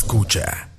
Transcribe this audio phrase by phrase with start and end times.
[0.00, 0.72] escucha.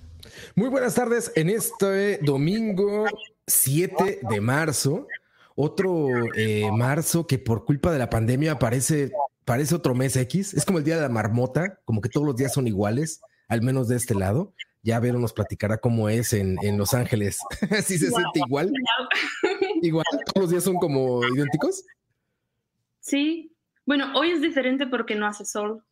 [0.56, 3.06] Muy buenas tardes en este domingo
[3.46, 5.08] 7 de marzo.
[5.56, 9.12] Otro eh, marzo que por culpa de la pandemia parece,
[9.46, 10.56] parece otro mes X.
[10.56, 13.62] Es como el día de la marmota, como que todos los días son iguales, al
[13.62, 14.56] menos de este lado.
[14.82, 17.38] Ya Vero nos platicará cómo es en, Los Ángeles.
[17.86, 18.74] ¿Sí se siente igual?
[19.84, 20.06] ¿Igual?
[20.26, 21.86] ¿Todos los días son como idénticos?
[23.00, 23.56] Sí.
[23.86, 25.84] Bueno, hoy es diferente porque no hace sol.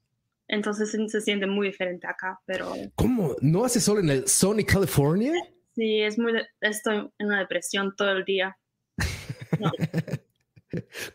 [0.50, 2.74] Entonces se siente muy diferente acá, pero...
[2.96, 3.36] ¿Cómo?
[3.40, 5.32] ¿No hace sol en el Sony, California?
[5.76, 6.34] Sí, es muy...
[6.60, 8.58] Estoy en una depresión todo el día.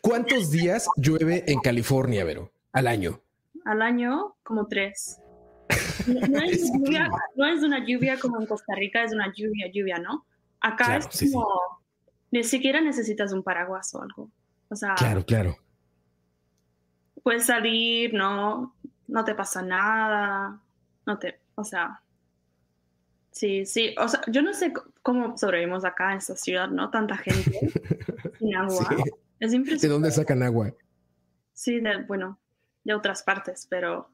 [0.01, 2.53] ¿Cuántos días llueve en California, Vero?
[2.71, 3.21] Al año.
[3.65, 5.19] Al año, como tres.
[6.07, 10.25] No, es, una lluvia como en Costa Rica, es una lluvia, lluvia, ¿no?
[10.61, 11.47] Acá es como...
[12.31, 14.29] Ni siquiera necesitas un paraguas o algo.
[14.69, 14.93] O sea...
[14.95, 15.57] Claro, claro.
[17.23, 18.74] Puedes salir, ¿no?
[19.07, 20.59] No te pasa nada,
[21.05, 22.01] no te, o sea,
[23.31, 26.89] sí, sí, o sea, yo no sé cómo sobrevivimos acá en esta ciudad, ¿no?
[26.89, 27.51] Tanta gente
[28.39, 28.87] sin agua.
[29.39, 29.87] Es impresionante.
[29.87, 30.73] ¿De dónde sacan agua?
[31.53, 32.39] Sí, de, bueno,
[32.83, 34.09] de otras partes, pero...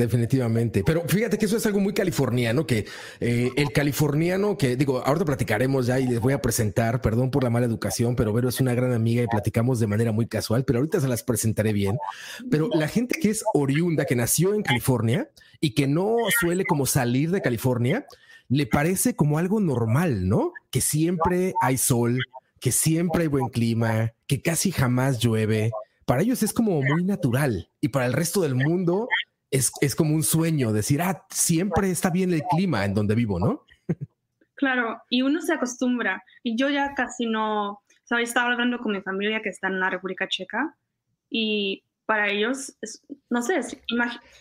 [0.00, 0.82] Definitivamente.
[0.84, 2.86] Pero fíjate que eso es algo muy californiano, que
[3.20, 7.44] eh, el californiano, que digo, ahorita platicaremos ya y les voy a presentar, perdón por
[7.44, 10.64] la mala educación, pero Vero es una gran amiga y platicamos de manera muy casual,
[10.64, 11.98] pero ahorita se las presentaré bien.
[12.50, 15.28] Pero la gente que es oriunda, que nació en California
[15.60, 18.06] y que no suele como salir de California,
[18.48, 20.54] le parece como algo normal, ¿no?
[20.70, 22.20] Que siempre hay sol,
[22.58, 25.72] que siempre hay buen clima, que casi jamás llueve.
[26.06, 29.06] Para ellos es como muy natural y para el resto del mundo
[29.50, 33.64] es, como un sueño decir, ah, siempre está bien el clima en donde vivo, ¿no?
[34.54, 36.22] Claro, y uno se acostumbra.
[36.42, 38.28] Y yo ya casi no, ¿sabes?
[38.28, 40.76] Estaba hablando con mi familia que está en la República Checa
[41.30, 42.76] y para ellos,
[43.30, 43.76] no sé, es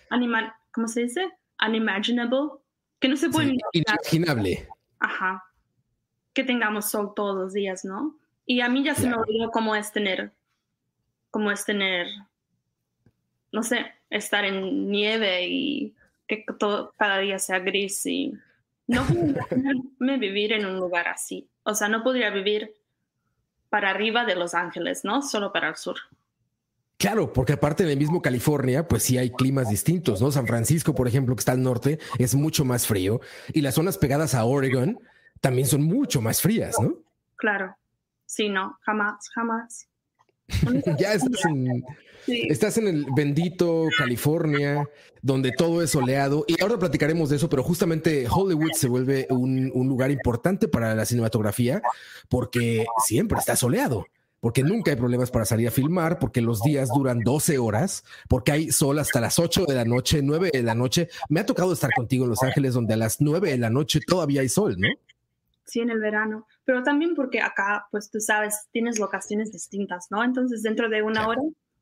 [0.09, 1.31] animal, ¿cómo se dice?
[1.65, 2.49] Unimaginable,
[2.99, 4.67] que no se puede Inimaginable.
[4.99, 5.43] Ajá.
[6.33, 8.19] Que tengamos sol todos los días, ¿no?
[8.45, 10.33] Y a mí ya se me olvidó cómo es tener,
[11.29, 12.07] cómo es tener,
[13.51, 15.95] no sé, estar en nieve y
[16.27, 18.33] que todo, cada día sea gris y
[18.87, 19.47] no podría
[20.19, 21.49] vivir en un lugar así.
[21.63, 22.73] O sea, no podría vivir
[23.69, 25.21] para arriba de Los Ángeles, ¿no?
[25.21, 25.97] Solo para el sur.
[26.97, 30.31] Claro, porque aparte en el mismo California, pues sí hay climas distintos, ¿no?
[30.31, 33.21] San Francisco, por ejemplo, que está al norte, es mucho más frío
[33.53, 34.99] y las zonas pegadas a Oregon
[35.39, 36.95] también son mucho más frías, ¿no?
[37.37, 37.75] Claro.
[38.25, 39.88] Sí, no, jamás, jamás.
[40.99, 41.83] ya estás en,
[42.27, 44.87] estás en el bendito California,
[45.21, 46.45] donde todo es soleado.
[46.47, 51.05] Y ahora platicaremos de eso, pero justamente Hollywood se vuelve un, lugar importante para la
[51.05, 51.81] cinematografía
[52.29, 54.05] porque siempre está soleado
[54.41, 58.53] porque nunca hay problemas para salir a filmar, porque los días duran 12 horas, porque
[58.53, 61.09] hay sol hasta las 8 de la noche, 9 de la noche.
[61.27, 63.99] Me ha tocado estar contigo en Los Ángeles, donde a las 9 de la noche
[63.99, 64.87] todavía hay sol, ¿no?
[65.69, 70.23] Sí, en el verano, pero también porque acá, pues tú sabes, tienes locaciones distintas, ¿no?
[70.23, 71.41] Entonces, dentro de una hora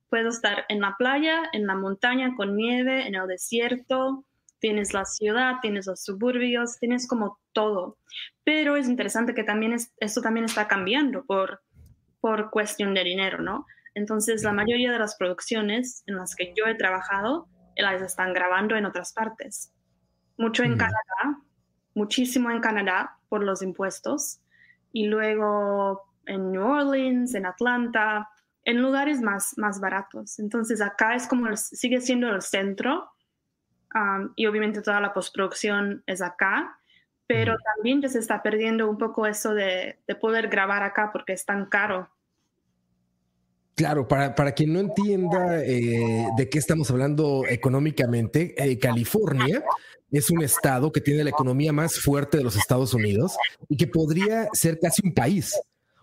[0.09, 4.25] puedo estar en la playa, en la montaña con nieve, en el desierto,
[4.59, 7.97] tienes la ciudad, tienes los suburbios, tienes como todo.
[8.43, 11.61] Pero es interesante que también es, esto también está cambiando por,
[12.19, 13.65] por cuestión de dinero, ¿no?
[13.93, 17.47] Entonces, la mayoría de las producciones en las que yo he trabajado,
[17.77, 19.71] las están grabando en otras partes.
[20.37, 21.41] Mucho en Canadá,
[21.97, 24.39] muchísimo en Canadá por los impuestos
[24.93, 28.29] y luego en New Orleans, en Atlanta,
[28.63, 30.39] en lugares más, más baratos.
[30.39, 33.09] Entonces acá es como sigue siendo el centro
[33.95, 36.79] um, y obviamente toda la postproducción es acá,
[37.25, 41.33] pero también ya se está perdiendo un poco eso de, de poder grabar acá porque
[41.33, 42.09] es tan caro.
[43.75, 49.63] Claro, para, para quien no entienda eh, de qué estamos hablando económicamente, eh, California
[50.11, 53.35] es un estado que tiene la economía más fuerte de los Estados Unidos
[53.67, 55.53] y que podría ser casi un país.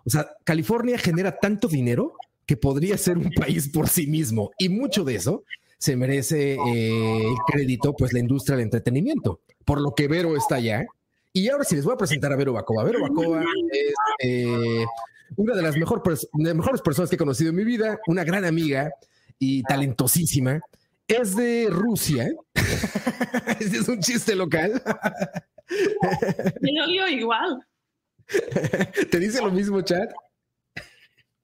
[0.05, 2.15] O sea, California genera tanto dinero
[2.47, 5.45] que podría ser un país por sí mismo y mucho de eso
[5.79, 10.57] se merece eh, el crédito, pues la industria del entretenimiento, por lo que Vero está
[10.57, 10.87] allá.
[11.33, 12.85] Y ahora sí les voy a presentar a Vero Bacova.
[12.85, 14.85] Vero Bacova es eh,
[15.37, 18.93] una de las mejores personas que he conocido en mi vida, una gran amiga
[19.39, 20.61] y talentosísima
[21.09, 22.31] es de Rusia.
[23.61, 24.83] Este es un chiste local.
[26.61, 26.71] Me
[27.13, 27.67] igual.
[29.11, 30.09] ¿Te dice lo mismo, Chad?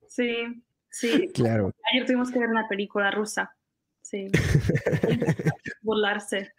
[0.07, 1.29] Sí, sí.
[1.33, 1.73] Claro.
[1.91, 3.55] Ayer tuvimos que ver una película rusa.
[4.01, 4.27] Sí.
[5.81, 6.53] Burlarse.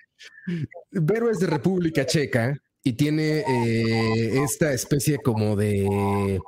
[0.91, 6.41] Vero es de República Checa y tiene eh, esta especie como de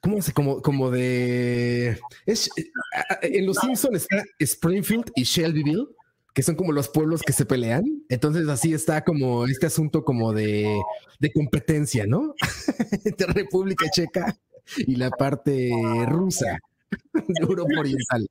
[0.00, 0.32] ¿Cómo se?
[0.32, 1.98] Como, como de.
[2.26, 2.48] Es,
[3.22, 5.88] en Los Simpsons está Springfield y Shelbyville
[6.34, 7.84] que son como los pueblos que se pelean.
[8.08, 10.80] Entonces así está como este asunto como de,
[11.18, 12.34] de competencia, ¿no?
[13.04, 14.36] Entre República Checa
[14.76, 15.70] y la parte
[16.06, 16.58] rusa
[17.12, 18.26] de Europa Oriental.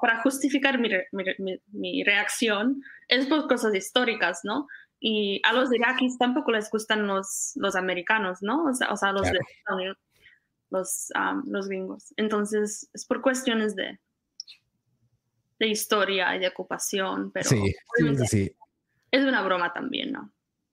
[0.00, 4.66] para justificar mi, mi, mi, reacción, es por cosas históricas, ¿no?
[4.98, 8.64] Y a los iraquíes tampoco les gustan los, los americanos, ¿no?
[8.64, 9.38] O sea, o sea los, de,
[10.70, 12.12] los, um, los gringos.
[12.16, 13.98] Entonces, es por cuestiones de,
[15.58, 18.56] de historia y de ocupación, pero sí, sí, sí.
[19.10, 20.32] es una broma también, ¿no?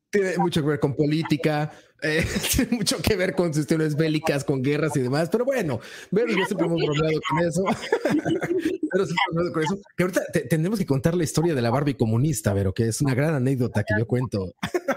[0.10, 1.72] Tiene mucho que ver con política,
[2.04, 2.24] eh,
[2.56, 5.80] tiene mucho que ver con cuestiones bélicas, con guerras y demás, pero bueno,
[6.12, 7.64] pero yo siempre hemos bromeado con eso.
[8.92, 9.80] pero siempre con eso.
[9.96, 13.16] Que ahorita tendremos que contar la historia de la Barbie comunista, pero que es una
[13.16, 14.54] gran anécdota que yo cuento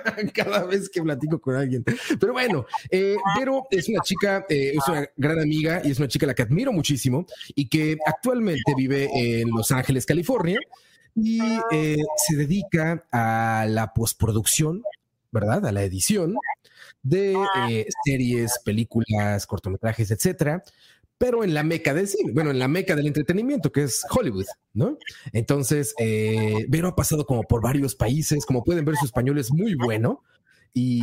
[0.34, 1.84] cada vez que platico con alguien.
[2.18, 6.08] Pero bueno, eh, Vero es una chica, eh, es una gran amiga y es una
[6.08, 10.58] chica a la que admiro muchísimo y que actualmente vive en Los Ángeles, California
[11.14, 11.40] y
[11.72, 14.82] eh, se dedica a la postproducción,
[15.32, 15.66] ¿verdad?
[15.66, 16.36] A la edición
[17.02, 17.36] de
[17.68, 20.62] eh, series, películas, cortometrajes, etcétera,
[21.18, 24.46] pero en la meca del cine, bueno, en la meca del entretenimiento, que es Hollywood,
[24.74, 24.98] ¿no?
[25.32, 29.50] Entonces, eh, Vero ha pasado como por varios países, como pueden ver, su español es
[29.50, 30.22] muy bueno
[30.74, 31.00] y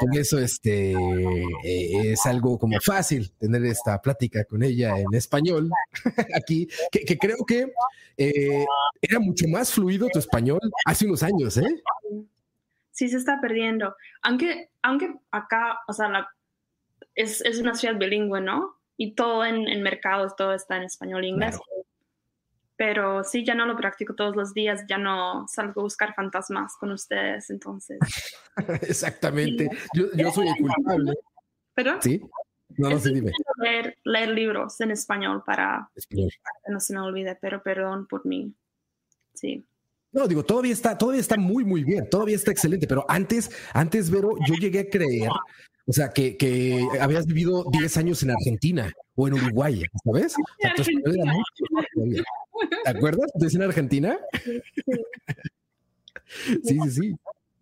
[0.00, 5.70] por eso este eh, es algo como fácil tener esta plática con ella en español
[6.34, 7.72] aquí, que, creo que
[8.16, 11.82] era mucho más fluido tu español hace unos años, ¿eh?
[12.92, 13.96] sí se está perdiendo.
[14.22, 16.28] Aunque, aunque acá, o sea,
[17.14, 18.76] es, es, una ciudad bilingüe, ¿no?
[18.96, 21.58] Y todo en, en mercados, todo está en español e inglés.
[22.76, 26.74] Pero sí, ya no lo practico todos los días, ya no salgo a buscar fantasmas
[26.76, 27.98] con ustedes, entonces.
[28.82, 29.68] Exactamente.
[29.94, 31.12] Yo, yo, soy el culpable.
[31.74, 32.00] ¿Pero?
[32.02, 32.20] Sí.
[32.78, 33.32] No, no sé, dime.
[33.58, 36.26] Leer, leer, libros en español para, para
[36.64, 38.54] que no se me olvide, pero perdón por mí.
[39.34, 39.64] Sí.
[40.12, 44.10] No, digo, todavía está, todavía está muy, muy bien, todavía está excelente, pero antes, antes,
[44.10, 45.30] Vero, yo llegué a creer,
[45.86, 50.36] o sea, que, que habías vivido 10 años en Argentina o en Uruguay, ¿sabes?
[52.84, 53.30] ¿Te acuerdas?
[53.34, 54.18] ¿Estás en Argentina?
[56.26, 57.16] Sí, sí, sí.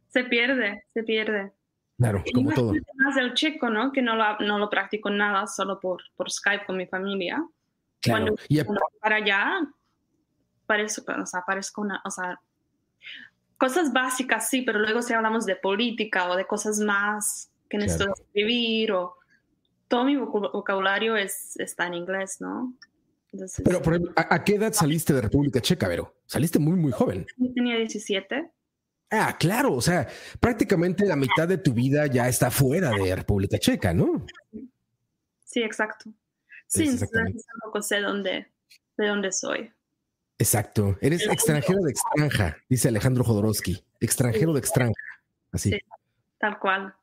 [0.09, 1.53] Se pierde, se pierde.
[1.97, 2.73] Claro, como todo.
[2.95, 3.93] Más el chico, ¿no?
[3.93, 7.45] Que no lo, no lo practico nada, solo por, por Skype con mi familia.
[8.01, 8.35] Claro.
[8.65, 9.61] Cuando para allá,
[10.67, 12.41] parezco, o sea, parezco una, o sea,
[13.59, 18.13] cosas básicas sí, pero luego si hablamos de política o de cosas más que necesito
[18.13, 19.15] escribir o
[19.89, 22.75] todo mi vocabulario es, está en inglés, ¿no?
[23.65, 26.17] pero, por ejemplo, ¿a, qué edad saliste de República Checa, Vero?
[26.27, 27.25] Saliste muy, muy joven.
[27.55, 28.51] tenía 17.
[29.13, 30.09] Ah, claro, o sea,
[30.41, 34.27] prácticamente la mitad de tu vida ya está fuera de República Checa, ¿no?
[35.45, 36.13] Sí, exacto.
[36.67, 38.49] Sí, tampoco sé dónde,
[38.97, 39.73] de dónde soy.
[40.39, 40.97] Exacto.
[41.01, 43.85] Eres extranjero de extranja, dice Alejandro Jodorowsky.
[44.01, 45.03] Extranjero de extranja.
[45.53, 45.79] Así.
[46.39, 46.95] tal cual.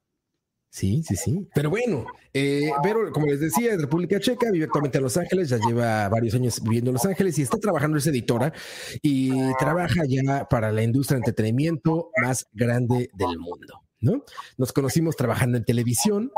[0.69, 1.47] Sí, sí, sí.
[1.55, 2.69] Pero bueno, eh,
[3.13, 6.61] como les decía, es República Checa, vive actualmente en Los Ángeles, ya lleva varios años
[6.61, 8.53] viviendo en Los Ángeles y está trabajando, es editora
[9.01, 14.23] y trabaja ya para la industria de entretenimiento más grande del mundo, ¿no?
[14.57, 16.31] Nos conocimos trabajando en televisión,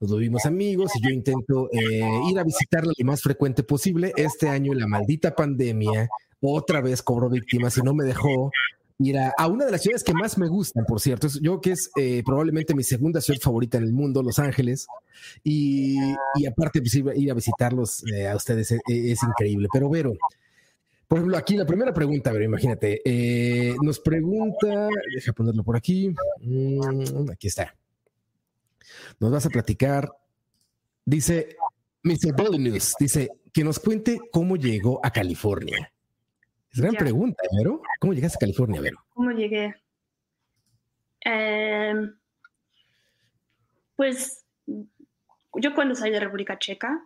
[0.00, 2.00] nos volvimos amigos y yo intento eh,
[2.30, 4.12] ir a visitarla lo más frecuente posible.
[4.16, 6.08] Este año la maldita pandemia
[6.40, 8.50] otra vez cobró víctimas y no me dejó
[8.98, 11.28] ir a, una de las ciudades que más me gustan, por cierto.
[11.40, 14.86] Yo que es eh, probablemente mi segunda ciudad favorita en el mundo, Los Ángeles.
[15.42, 15.98] Y,
[16.48, 19.68] aparte, pues, ir a visitarlos eh, a ustedes es, increíble.
[19.72, 20.12] Pero Vero,
[21.08, 23.02] por ejemplo, aquí la primera pregunta, Vero, imagínate,
[23.82, 27.74] nos pregunta, deja ponerlo por aquí, mm, aquí está
[29.20, 30.10] nos vas a platicar.
[31.04, 31.56] Dice
[32.02, 32.58] Mr.
[32.58, 35.91] News, dice que nos cuente cómo llegó a California.
[36.72, 37.82] Es gran pregunta, Vero.
[38.00, 39.04] ¿Cómo llegaste a California, Vero?
[39.12, 39.74] ¿Cómo llegué?
[41.20, 42.16] Em,
[43.94, 47.04] pues yo cuando salí de República Checa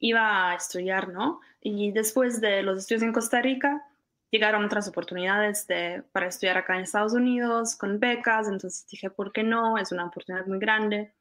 [0.00, 1.40] iba a estudiar, ¿no?
[1.60, 3.84] Y después de los estudios en Costa Rica,
[4.30, 9.32] llegaron otras oportunidades de, para estudiar acá en Estados Unidos con becas, entonces dije, ¿por
[9.32, 9.78] qué no?
[9.78, 11.12] Es una oportunidad muy grande.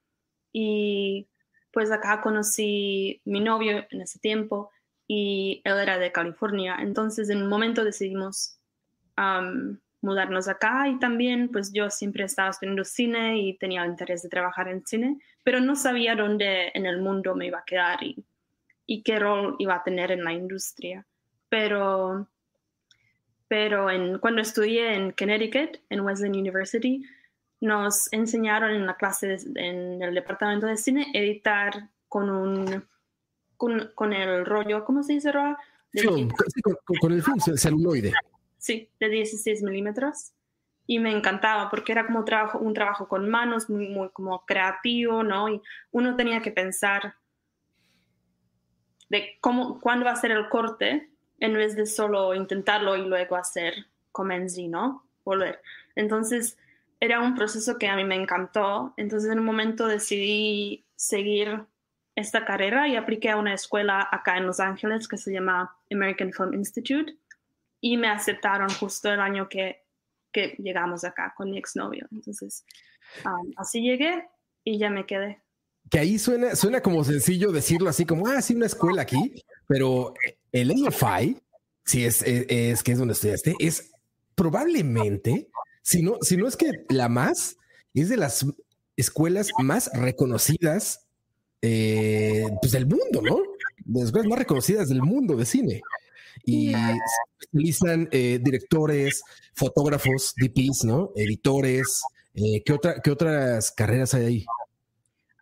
[0.52, 1.28] Y
[1.72, 4.72] pues acá conocí mi novio en ese tiempo
[5.08, 6.78] y él era de California.
[6.80, 8.60] Entonces en un momento decidimos
[10.02, 14.68] mudarnos acá y también pues yo siempre estaba estudiando cine y tenía interés de trabajar
[14.68, 18.24] en cine, pero no sabía dónde en el mundo me iba a quedar y,
[18.86, 21.06] y qué rol iba a tener en la industria.
[21.50, 22.28] Pero,
[23.48, 27.04] pero en, cuando estudié en Connecticut, en Wesleyan University,
[27.60, 32.86] nos enseñaron en la clase en el departamento de cine editar con un
[33.58, 35.58] con, con el rollo, ¿cómo se dice, Roa?
[35.92, 36.30] Film,
[37.02, 38.14] con, el film celuloide.
[38.58, 40.34] sí, de 16 milímetros.
[40.86, 45.22] Y me encantaba porque era como trabajo, un trabajo con manos, muy, muy como creativo,
[45.24, 45.50] ¿no?
[45.50, 45.62] Y
[45.92, 47.16] uno tenía que pensar
[49.10, 51.10] de cómo, cuándo va a ser el corte
[51.40, 55.06] en vez de solo intentarlo y luego hacer comenzi, ¿no?
[55.26, 55.62] Volver.
[55.96, 56.58] Entonces,
[57.00, 58.94] era un proceso que a mí me encantó.
[58.98, 61.66] Entonces, en un momento decidí seguir
[62.18, 66.34] esta carrera y apliqué a una escuela acá en Los Ángeles que se llama American
[66.34, 67.16] Film Institute
[67.80, 69.84] y me aceptaron justo el año que,
[70.34, 72.08] que llegamos acá con mi exnovio.
[72.12, 72.66] Entonces,
[73.24, 74.28] um, así llegué
[74.64, 75.44] y ya me quedé.
[75.92, 80.16] Que ahí suena, suena como sencillo decirlo así como, ah, sí, una escuela aquí, pero
[80.52, 81.40] el AFI,
[81.86, 83.92] si es, es, que es donde estudiaste, es
[84.34, 85.50] probablemente,
[85.84, 87.58] si no, si no es que la más,
[87.94, 88.44] es de las
[88.96, 91.07] escuelas más reconocidas
[91.62, 93.40] eh, pues del mundo, ¿no?
[93.86, 95.82] De las más reconocidas del mundo de cine.
[96.46, 99.24] Y se utilizan eh, directores,
[99.54, 101.12] fotógrafos, DPs, ¿no?
[101.16, 102.04] Editores.
[102.34, 104.46] Eh, ¿qué, otra, ¿Qué otras carreras hay ahí?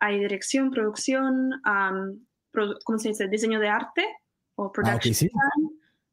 [0.00, 1.50] Hay dirección, producción,
[2.84, 3.28] ¿cómo se dice?
[3.28, 4.04] Diseño de arte
[4.56, 5.30] o production.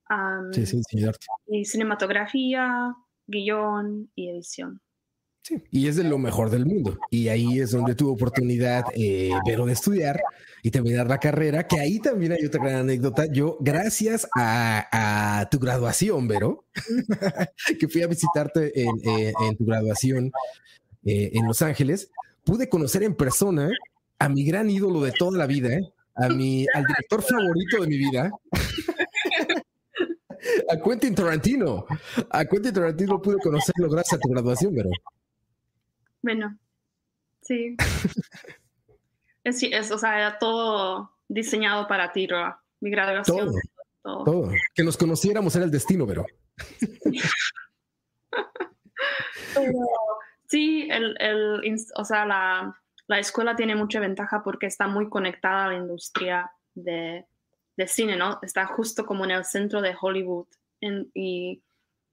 [0.10, 0.66] Ah, sí.
[0.66, 1.26] sí, sí, arte.
[1.48, 2.94] Y cinematografía,
[3.28, 4.82] guion y edición.
[5.72, 6.98] Y es de lo mejor del mundo.
[7.10, 10.22] Y ahí es donde tuvo oportunidad, eh, Vero, de estudiar
[10.62, 13.26] y terminar la carrera, que ahí también hay otra gran anécdota.
[13.26, 16.66] Yo, gracias a, tu graduación, Vero,
[17.80, 20.32] que fui a visitarte en, tu graduación
[21.04, 22.10] eh, en Los Ángeles,
[22.46, 23.70] pude conocer en persona
[24.20, 25.78] a mi gran ídolo de toda la vida,
[26.16, 28.32] a mi, al director favorito de mi vida.
[30.70, 31.86] a Quentin Tarantino.
[32.30, 34.90] A Quentin Tarantino pude conocerlo gracias a tu graduación, Vero.
[36.24, 36.58] Bueno,
[37.42, 37.76] sí.
[39.44, 42.64] es, o sea, era todo diseñado para ti, Roa.
[42.80, 43.54] Mi graduación.
[44.02, 44.52] Todo, todo.
[44.74, 46.26] Que nos conociéramos era el destino, pero.
[50.48, 55.66] sí, el, el, o sea, la, la, escuela tiene mucha ventaja porque está muy conectada
[55.66, 57.26] a la industria de,
[57.78, 58.40] de cine, ¿no?
[58.42, 60.48] Está justo como en el centro de Hollywood.
[61.14, 61.64] y,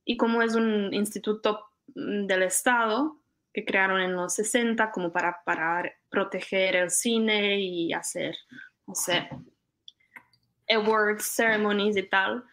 [0.05, 3.19] y como es un instituto del Estado,
[3.52, 8.37] que crearon en los 60 como para, para proteger el cine y hacer,
[8.87, 9.28] no sé,
[10.69, 12.45] awards, ceremonies y tal,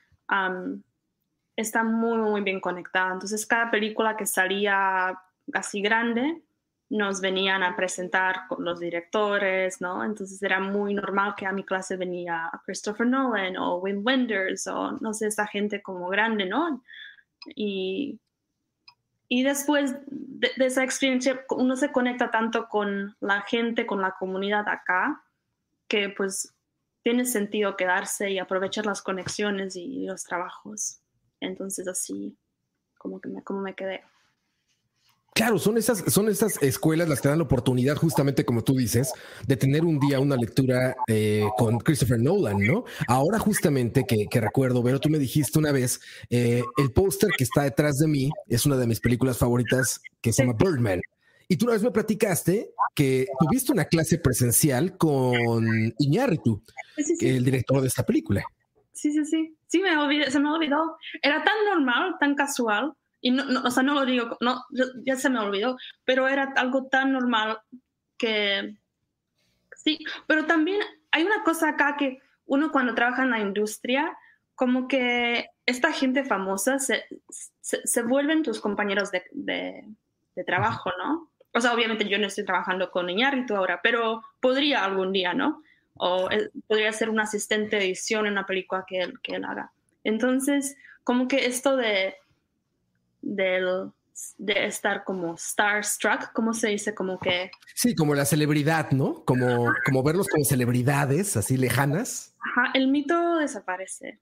[1.56, 3.14] está muy, muy bien conectada.
[3.14, 5.18] Entonces, cada película que salía
[5.54, 6.42] así grande,
[6.90, 10.04] nos venían a presentar con los directores, ¿no?
[10.04, 14.94] Entonces era muy normal que a mi clase venía Christopher Nolan o Wim Wenders o
[14.94, 16.82] no sé, esa gente como grande, ¿no?
[17.56, 18.20] Y
[19.30, 24.68] y después de, esa experiencia, uno se conecta tanto con la gente, con la comunidad
[24.70, 25.24] acá,
[25.88, 26.54] que pues
[27.04, 31.02] tiene sentido quedarse y aprovechar las conexiones y los trabajos.
[31.40, 32.38] Entonces así
[32.98, 34.04] como que como me quedé.
[35.38, 39.14] Claro, son esas, son esas escuelas las que dan la oportunidad, justamente como tú dices,
[39.46, 42.86] de tener un día una lectura eh, con Christopher Nolan, ¿no?
[43.08, 46.02] Ahora justamente que, recuerdo, pero tú me dijiste una vez,
[46.32, 50.34] eh, el póster que está detrás de mí es una de mis películas favoritas que
[50.34, 51.02] se llama Birdman.
[51.48, 55.68] Y tú una vez me platicaste que tuviste una clase presencial con
[56.00, 56.64] Iñárritu,
[57.22, 58.44] el director de esta película.
[58.92, 59.56] Sí, sí, sí.
[59.68, 60.98] Sí, me olvidé, se me olvidó.
[61.22, 64.64] Era tan normal, tan casual y no, o sea, no lo digo, no,
[65.06, 67.60] ya se me olvidó, pero era algo tan normal
[68.18, 68.76] que
[69.76, 70.80] sí, pero también
[71.12, 74.18] hay una cosa acá que uno cuando trabaja en la industria,
[74.56, 81.30] como que esta gente famosa se, se, vuelven tus compañeros de, de, trabajo, ¿no?
[81.54, 85.62] O sea, obviamente yo no estoy trabajando con Iñárritu ahora, pero podría algún día, ¿no?
[85.96, 89.44] O eh, podría ser un asistente de edición en una película que él, que él
[89.44, 89.72] haga.
[90.04, 92.16] Entonces, como que esto de
[93.28, 93.92] del,
[94.38, 96.96] de estar como starstruck, ¿cómo se dice?
[96.96, 97.52] Como que...
[97.76, 99.26] Sí, como la celebridad, ¿no?
[99.26, 102.36] Como, como verlos como celebridades así lejanas.
[102.40, 104.20] Ajá, el mito desaparece,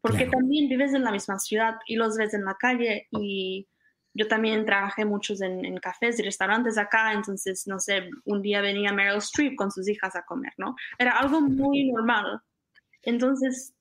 [0.00, 3.68] porque también vives en la misma ciudad y los ves en la calle y
[4.14, 8.62] yo también trabajé muchos en, en, cafés y restaurantes acá, entonces, no sé, un día
[8.62, 10.74] venía Meryl Streep con sus hijas a comer, ¿no?
[10.98, 12.40] Era algo muy normal.
[13.02, 13.74] Entonces,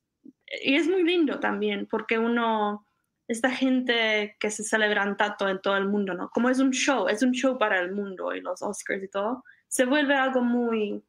[0.61, 2.84] y es muy lindo también, porque uno
[3.27, 6.29] esta gente que se celebran tanto en todo el mundo, ¿no?
[6.29, 9.43] Como es un show, es un show para el mundo y los Oscars y todo,
[9.67, 11.03] se vuelve algo muy,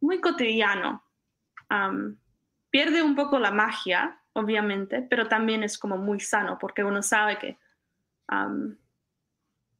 [0.00, 1.04] muy cotidiano.
[2.70, 7.38] pierde un poco la magia, obviamente, pero también es como muy sano porque uno sabe
[7.38, 7.58] que,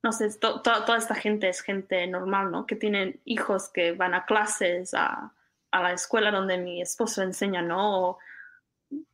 [0.02, 2.66] no sé, toda esta gente es gente normal, ¿no?
[2.66, 5.32] Que tienen hijos que van a clases, a
[5.72, 8.18] la escuela donde mi esposo enseña, ¿no?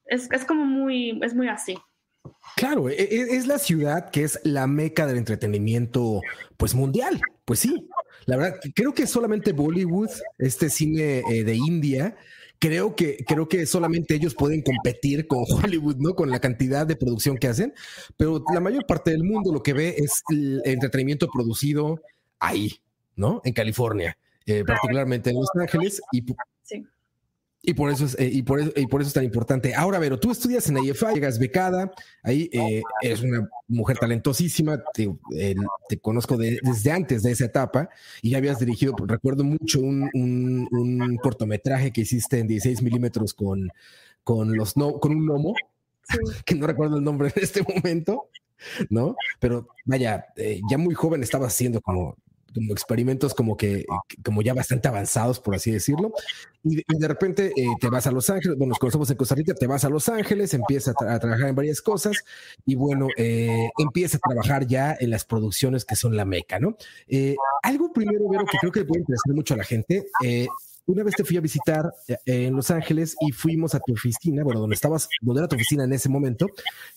[0.06, 1.76] Es, es como muy, es muy así.
[2.56, 6.20] Claro, e, e, es la ciudad que es la meca del entretenimiento,
[6.56, 7.20] pues mundial.
[7.44, 7.88] Pues sí,
[8.26, 12.16] la verdad, creo que solamente Bollywood, este cine eh, de India,
[12.58, 16.14] creo que, creo que solamente ellos pueden competir con Hollywood, ¿no?
[16.14, 17.74] Con la cantidad de producción que hacen,
[18.16, 22.00] pero la mayor parte del mundo lo que ve es el entretenimiento producido
[22.38, 22.78] ahí,
[23.16, 23.42] ¿no?
[23.44, 24.16] En California,
[24.46, 26.24] eh, particularmente en Los Ángeles y.
[27.66, 29.74] Y por eso es, eh, y por eso, y por eso es tan importante.
[29.74, 31.90] Ahora, Vero, tú estudias en AFI, llegas becada,
[32.22, 35.10] ahí eh, eres una mujer talentosísima, te,
[35.88, 37.88] te conozco desde antes de esa etapa
[38.20, 43.70] y ya habías dirigido, recuerdo mucho un, un, cortometraje que hiciste en 16 milímetros con,
[44.24, 45.54] con, los no, con un gnomo,
[46.44, 48.28] que no recuerdo el nombre en este momento,
[48.90, 49.16] ¿no?
[49.40, 52.16] Pero vaya, eh, ya muy joven estaba haciendo como
[52.54, 53.84] como experimentos como que,
[54.24, 56.12] como ya bastante avanzados, por así decirlo.
[56.62, 59.54] Y, de repente eh, te vas a Los Ángeles, bueno, nos conocemos en Costa Rica,
[59.54, 62.24] te vas a Los Ángeles, empiezas a, trabajar en varias cosas
[62.64, 66.76] y bueno, eh, empieza a trabajar ya en las producciones que son la meca, ¿no?
[67.06, 70.06] Eh, algo primero, Vero, que creo que puede interesar mucho a la gente.
[70.86, 71.92] una vez te fui a visitar
[72.24, 75.84] en Los Ángeles y fuimos a tu oficina, bueno, donde estabas, donde era tu oficina
[75.84, 76.46] en ese momento,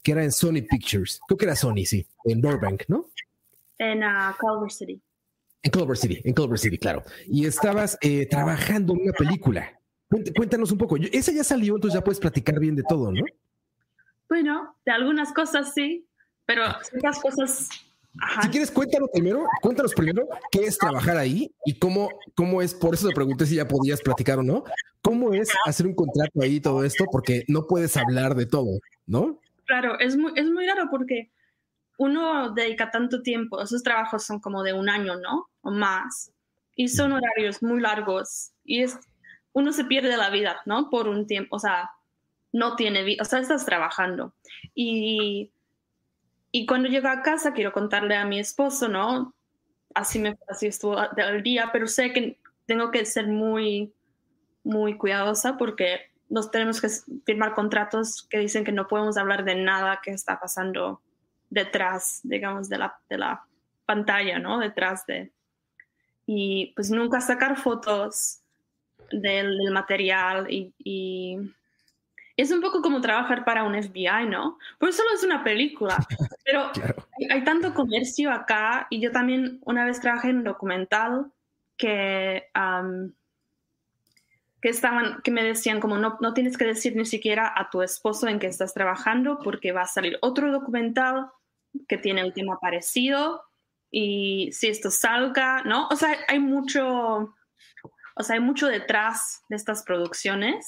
[0.01, 1.19] que era en Sony Pictures.
[1.27, 3.07] Creo que era Sony, sí, en Burbank, ¿no?
[3.79, 5.01] En uh, Culver City.
[5.63, 7.03] En Culver City, en Culver City, claro.
[7.27, 9.79] Y estabas eh, trabajando en una película.
[10.09, 10.95] Cuéntanos un poco.
[11.11, 13.21] Esa ya salió, entonces ya puedes platicar bien de todo, ¿no?
[14.29, 16.05] Bueno, de algunas cosas sí,
[16.45, 16.63] pero
[16.95, 17.69] otras cosas.
[18.41, 22.95] Si quieres, cuéntanos primero, cuéntanos primero qué es trabajar ahí y cómo, cómo es, por
[22.95, 24.63] eso te pregunté si ya podías platicar o no,
[25.01, 28.79] cómo es hacer un contrato ahí y todo esto, porque no puedes hablar de todo,
[29.05, 29.39] ¿no?
[29.65, 31.29] Claro, es muy, es muy raro porque
[31.97, 35.49] uno dedica tanto tiempo, esos trabajos son como de un año, ¿no?
[35.61, 36.31] O más.
[36.75, 38.51] Y son horarios muy largos.
[38.63, 38.99] Y es,
[39.51, 40.89] uno se pierde la vida, ¿no?
[40.89, 41.89] Por un tiempo, o sea,
[42.51, 44.33] no tiene vida, o sea, estás trabajando.
[44.75, 45.51] Y,
[46.51, 49.33] y cuando llego a casa quiero contarle a mi esposo, ¿no?
[49.95, 53.91] Así, me, así estuvo el día, pero sé que tengo que ser muy,
[54.63, 56.89] muy cuidadosa porque nos tenemos que
[57.25, 61.01] firmar contratos que dicen que no podemos hablar de nada que está pasando
[61.49, 63.43] detrás, digamos, de la, de la
[63.85, 64.59] pantalla, ¿no?
[64.59, 65.31] Detrás de...
[66.25, 68.41] Y pues nunca sacar fotos
[69.11, 71.37] del, material y,
[72.35, 74.59] es un poco como trabajar para un FBI, ¿no?
[74.77, 75.97] Pues solo es una película,
[76.45, 76.69] pero
[77.31, 81.31] hay, tanto comercio acá y yo también una vez trabajé en un documental
[81.77, 82.47] que,
[84.67, 87.81] que, estaban, que me decían como no, no tienes que decir ni siquiera a tu
[87.81, 91.31] esposo en que estás trabajando porque va a salir otro documental
[91.87, 93.45] que tiene un tema parecido
[93.89, 95.87] y si esto salga, ¿no?
[95.87, 100.67] O sea, hay mucho, o sea, hay mucho detrás de estas producciones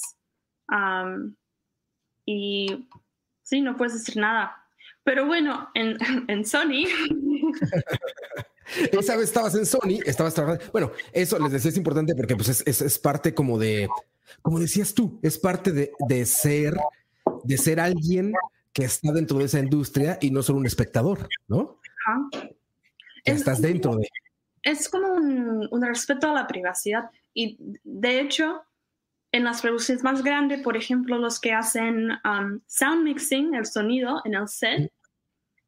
[2.24, 2.88] y
[3.42, 4.66] sí, no puedes decir nada.
[5.04, 6.84] Pero bueno, en, en Sony...
[8.92, 10.64] Esa vez estabas en Sony, estabas trabajando.
[10.72, 13.88] Bueno, eso les decía es importante porque pues es, es, parte como de,
[14.42, 16.76] como decías tú, es parte de, de ser,
[17.44, 18.32] de ser alguien
[18.72, 21.78] que está dentro de esa industria y no solo un espectador, ¿no?
[23.24, 24.08] estás dentro de.
[24.62, 28.62] Es como un, respeto a la privacidad y de hecho
[29.32, 34.20] en las producciones más grandes, por ejemplo, los que hacen um, sound mixing, el sonido
[34.24, 34.92] en el set,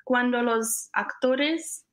[0.04, 1.86] cuando los actores,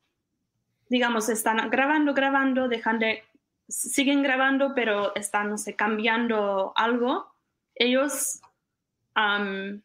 [0.89, 3.23] digamos, están grabando, grabando, dejan de,
[3.67, 7.31] siguen grabando, pero están, no sé, cambiando algo,
[7.75, 8.41] ellos
[9.15, 9.81] um,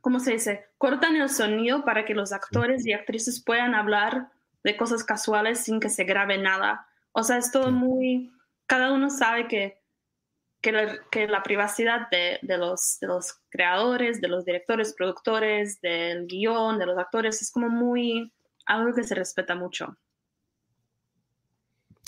[0.00, 0.66] ¿cómo se dice?
[0.78, 4.30] Cortan el sonido para que los actores y actrices puedan hablar
[4.62, 6.86] de cosas casuales sin que se grabe nada.
[7.12, 8.32] O sea, es todo muy...
[8.66, 9.80] Cada uno sabe que,
[10.60, 16.86] que, la, privacidad de, los, de los creadores, de los directores, productores, del guion, de
[16.86, 18.32] los actores, es como muy...
[18.66, 19.96] algo que se respeta mucho.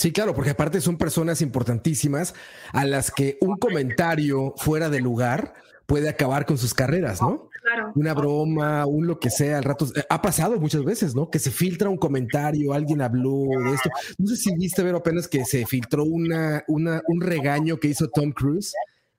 [0.02, 2.34] Sí, claro, porque aparte son personas importantísimas
[2.72, 5.54] a las que un comentario fuera de lugar
[5.86, 7.48] puede acabar con sus carreras, ¿no?
[7.94, 9.86] Una broma, un lo que sea, al rato.
[9.94, 11.30] Eh, ha pasado muchas veces, ¿no?
[11.30, 13.90] Que se filtra un comentario, alguien habló de esto.
[14.18, 18.08] No sé si viste ver apenas que se filtró una, una, un regaño que hizo
[18.08, 18.74] Tom Cruise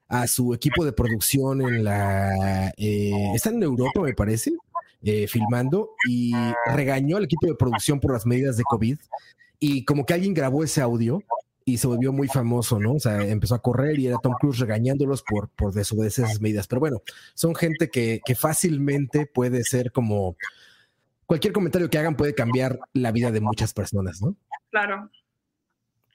[0.09, 2.73] a su equipo de producción en la.
[2.75, 4.51] Eh, están en Europa, me parece,
[5.01, 6.33] eh, filmando y
[6.75, 8.97] regañó al equipo de producción por las medidas de COVID.
[9.65, 11.23] Y como que alguien grabó ese audio
[11.63, 12.95] y se volvió muy famoso, ¿no?
[12.95, 16.67] O sea, empezó a correr y era Tom Cruise regañándolos por, por desobedecer esas medidas.
[16.67, 17.01] Pero bueno,
[17.33, 20.35] son gente que, que fácilmente puede ser como
[21.25, 24.35] cualquier comentario que hagan puede cambiar la vida de muchas personas, ¿no?
[24.69, 25.09] Claro.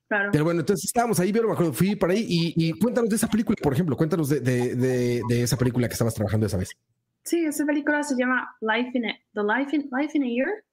[0.09, 0.29] Claro.
[0.31, 3.57] Pero bueno, entonces estábamos ahí, pero fui para ahí y, y, cuéntanos de esa película,
[3.63, 6.77] por ejemplo, cuéntanos de, de, de, esa película que estabas trabajando esa vez.
[7.25, 10.65] Sí, esa película se llama Life in a, The Life in, Life in a Year.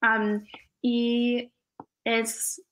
[0.00, 0.46] Um,
[0.80, 1.52] y
[2.04, 2.62] es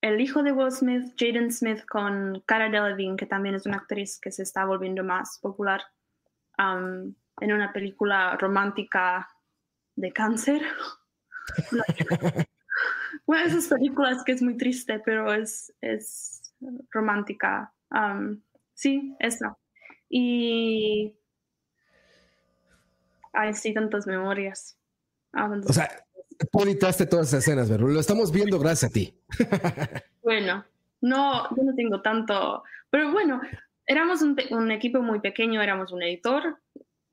[0.00, 4.18] el hijo de Will Smith, Jaden Smith, con Cara Delevingne, que también es una actriz
[4.20, 5.82] que se está volviendo más popular
[6.58, 9.28] um, en una película romántica
[9.96, 10.62] de cáncer.
[13.26, 16.54] bueno, esas películas que es muy triste, pero es, es
[16.90, 17.72] romántica.
[17.90, 18.40] Um,
[18.74, 19.56] sí, esa.
[20.08, 21.14] Y...
[23.32, 24.78] Ay, sí, tantas memorias.
[25.32, 25.90] Ah, o sea,
[26.46, 29.14] tú editaste todas esas escenas, pero lo estamos viendo gracias a ti.
[30.22, 30.64] bueno,
[31.00, 33.40] no, yo no tengo tanto, pero bueno,
[33.86, 36.58] éramos un, un, equipo muy pequeño, éramos un editor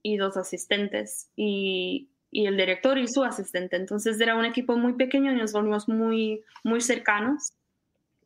[0.02, 3.76] y dos asistentes y, y, el director y su asistente.
[3.76, 7.54] Entonces era un equipo muy pequeño y nos volvimos muy, muy cercanos.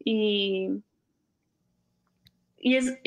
[0.03, 0.81] Y,
[2.57, 2.97] y, es,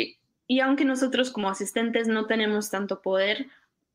[0.46, 3.46] y aunque nosotros como asistentes no tenemos tanto poder,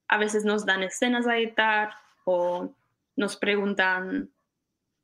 [0.08, 1.92] a veces nos dan escenas a editar
[2.26, 2.72] o
[3.18, 4.30] nos preguntan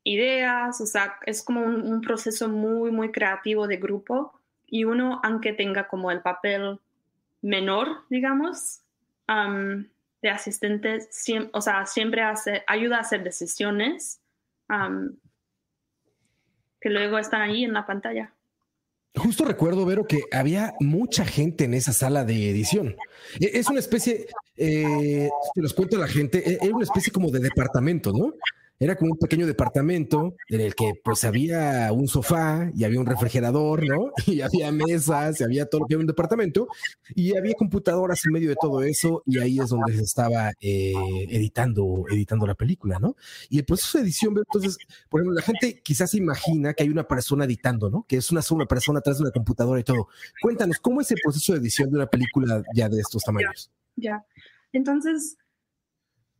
[0.04, 5.52] ideas, o sea, es como un, proceso muy, muy creativo de grupo y uno, aunque
[5.52, 6.80] tenga como el papel
[7.42, 8.82] menor, digamos,
[9.26, 10.98] de asistente,
[11.52, 14.20] o sea, siempre hace, ayuda a hacer decisiones
[16.80, 18.33] que luego están ahí en la pantalla.
[19.16, 22.96] Justo recuerdo, Vero, que había mucha gente en esa sala de edición.
[23.38, 27.12] E, es una especie, eh, te los cuento a la gente, e, era una especie
[27.12, 28.34] como de departamento, ¿no?
[28.80, 33.06] Era como un pequeño departamento en el que pues había un sofá y había un
[33.06, 34.10] refrigerador, ¿no?
[34.26, 36.66] Y había mesas y había todo lo que había un departamento
[37.14, 40.92] y había computadoras en medio de todo eso y ahí es donde se estaba eh,
[41.30, 43.16] editando, editando la película, ¿no?
[43.48, 44.76] Y el proceso de edición, entonces,
[45.08, 48.04] por ejemplo, la gente quizás imagina que hay una persona editando, ¿no?
[48.08, 50.08] Que es una sola persona atrás de una computadora y todo.
[50.42, 53.70] Cuéntanos, ¿cómo es el proceso de edición de una película ya de estos tamaños?
[53.96, 54.24] Ya,
[54.72, 55.36] entonces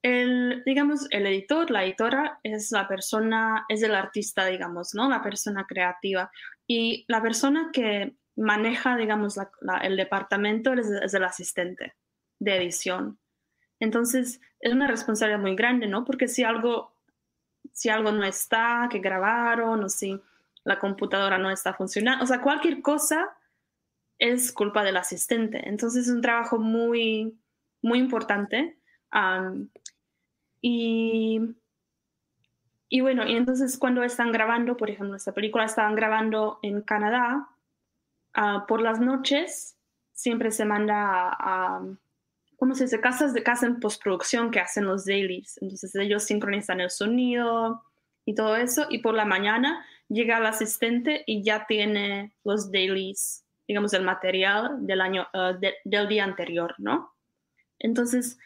[0.04, 5.08] el, digamos, el editor, la editora es la persona, es el artista, digamos, ¿no?
[5.08, 6.30] La persona creativa.
[6.66, 9.38] Y la persona que maneja, digamos,
[9.82, 11.94] el departamento es, el asistente
[12.38, 13.18] de edición.
[13.80, 16.04] Entonces, es una responsabilidad muy grande, ¿no?
[16.04, 16.94] Porque si algo,
[17.72, 20.20] si algo no está, que grabaron, o si
[20.64, 23.34] la computadora no está funcionando, o sea, cualquier cosa
[24.18, 25.66] es culpa del asistente.
[25.66, 27.40] Entonces, es un trabajo muy,
[27.80, 28.76] muy importante.
[30.66, 31.40] Y,
[32.88, 37.50] y bueno, y entonces cuando están grabando, por ejemplo, esta película estaban grabando en Canadá,
[38.32, 39.76] ah, por las noches
[40.14, 41.82] siempre se manda a,
[42.56, 43.02] ¿cómo se dice?
[43.02, 45.58] Casas de casa en postproducción que hacen los dailies.
[45.60, 47.82] Entonces ellos sincronizan el sonido
[48.24, 53.44] y todo eso, y por la mañana llega el asistente y ya tiene los dailies,
[53.68, 55.52] digamos, el material del año, ah,
[55.84, 57.12] del día anterior, ¿no?
[57.78, 58.38] Entonces,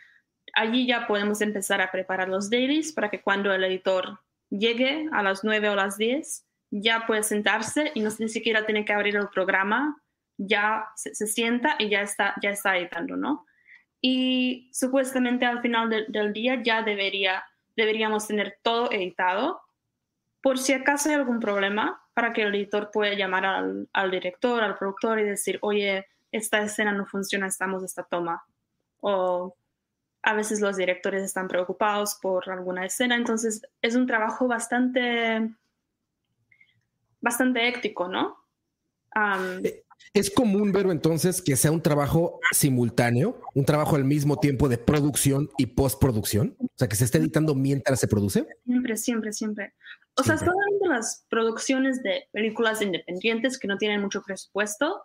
[0.55, 5.23] allí ya podemos empezar a preparar los dailies para que cuando el editor llegue a
[5.23, 9.17] las 9 o las 10, ya puede sentarse y no ni siquiera tiene que abrir
[9.17, 10.01] el programa,
[10.37, 13.47] ya se, sienta y ya está, ya está editando, ¿no?
[14.01, 17.45] Y supuestamente al final del día ya debería,
[17.77, 19.61] deberíamos tener todo editado.
[20.41, 24.63] Por si acaso hay algún problema, para que el editor pueda llamar al, al director,
[24.63, 28.43] al productor y decir, oye, esta escena no funciona, estamos esta toma.
[29.01, 29.57] O
[30.23, 35.51] a veces los directores están preocupados por alguna escena, entonces es un trabajo bastante,
[37.21, 38.37] bastante ético, ¿no?
[39.65, 44.69] Eh, es común ver entonces que sea un trabajo simultáneo, un trabajo al mismo tiempo
[44.69, 48.47] de producción y postproducción, o sea, que se esté editando mientras se produce.
[48.65, 49.75] Siempre, siempre, siempre.
[50.17, 55.03] O sea, solamente las producciones de películas independientes que no tienen mucho presupuesto,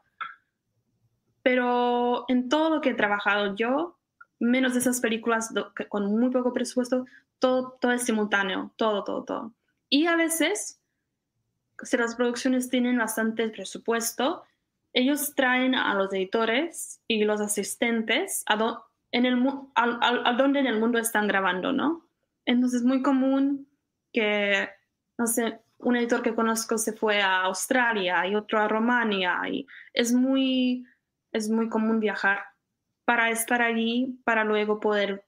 [1.44, 4.00] pero en todo lo que he trabajado yo,
[4.40, 5.54] menos de esas películas
[5.90, 7.06] con muy poco presupuesto,
[7.40, 9.54] todo, todo es simultáneo, todo, todo, todo.
[9.90, 10.80] Y a veces,
[11.82, 14.44] si las producciones tienen bastante presupuesto,
[14.94, 19.44] ellos traen a los editores y los asistentes a, en el,
[19.76, 22.06] a, donde en el mundo están grabando, ¿no?
[22.46, 23.68] Entonces es muy común
[24.12, 24.70] que,
[25.18, 29.68] no sé, un editor que conozco se fue a Australia y otro a Romania y
[29.94, 30.86] es muy,
[31.32, 32.53] es muy común viajar
[33.06, 35.26] para estar allí, para luego poder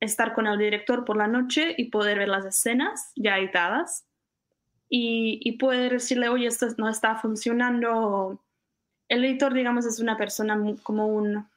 [0.00, 4.06] estar con el director por la noche y poder ver las escenas ya editadas
[4.88, 8.40] y, y poder decirle, oye, esto no está funcionando.
[9.08, 11.48] El editor, digamos, es una persona como un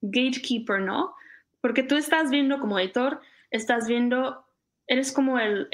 [0.00, 1.14] gatekeeper, ¿no?
[1.60, 4.44] Porque tú estás viendo como editor, estás viendo,
[4.86, 5.68] eres como el,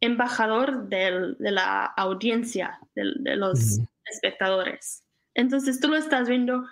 [0.00, 5.04] embajador de la audiencia, de, los espectadores.
[5.34, 6.64] Entonces tú lo estás viendo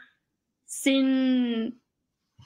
[0.68, 1.80] sin,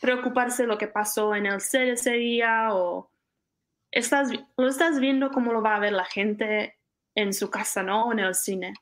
[0.00, 3.10] preocuparse lo que pasó en el set ese día o
[3.90, 6.78] estás, lo estás viendo cómo lo va a ver la gente
[7.14, 8.06] en su casa, ¿no?
[8.06, 8.74] O en el cine.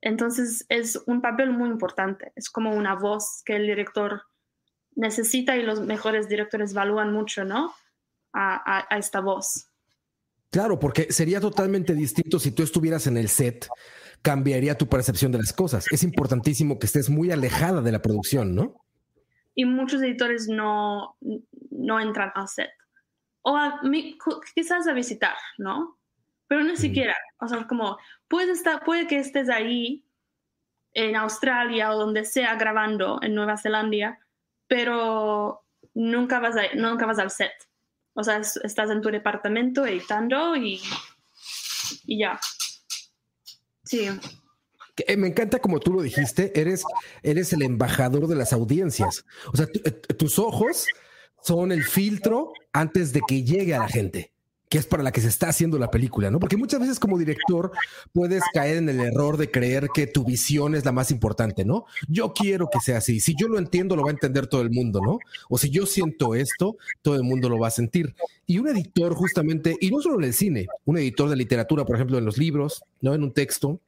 [0.00, 4.22] Entonces es un papel muy importante, es como una voz que el director
[4.94, 7.74] necesita y los mejores directores evalúan mucho, ¿no?
[8.32, 9.69] A, a, esta voz.
[10.50, 13.68] Claro, porque sería totalmente distinto si tú estuvieras en el set,
[14.20, 15.86] cambiaría tu percepción de las cosas.
[15.92, 18.84] Es importantísimo que estés muy alejada de la producción, ¿no?
[19.54, 21.16] Y muchos editores no,
[21.70, 22.70] no entran al set.
[23.42, 23.56] O
[24.54, 25.98] quizás a visitar, ¿no?
[26.48, 30.04] Pero ni siquiera, o sea, como puede, estar, puede que estés ahí
[30.94, 34.18] en Australia o donde sea grabando en Nueva Zelanda,
[34.66, 37.52] pero nunca vas, nunca vas al set.
[38.20, 40.80] O sea, estás en tu departamento editando y,
[42.04, 42.38] y ya.
[43.84, 44.08] Sí.
[45.06, 46.84] Eh, me encanta como tú lo dijiste, eres,
[47.22, 49.24] eres el embajador de las audiencias.
[49.52, 50.86] O sea, eh, tus ojos
[51.42, 54.32] son el filtro antes de que llegue a la gente
[54.70, 56.38] que es para la que se está haciendo la película, ¿no?
[56.38, 57.72] Porque muchas veces como director
[58.12, 61.86] puedes caer en el error de creer que tu visión es la más importante, ¿no?
[62.06, 63.18] Yo quiero que sea así.
[63.18, 65.18] Si yo lo entiendo, lo va a entender todo el mundo, ¿no?
[65.48, 68.14] O si yo siento esto, todo el mundo lo va a sentir.
[68.46, 71.96] Y un editor justamente, y no solo en el cine, un editor de literatura, por
[71.96, 73.12] ejemplo, en los libros, ¿no?
[73.12, 73.80] En un texto,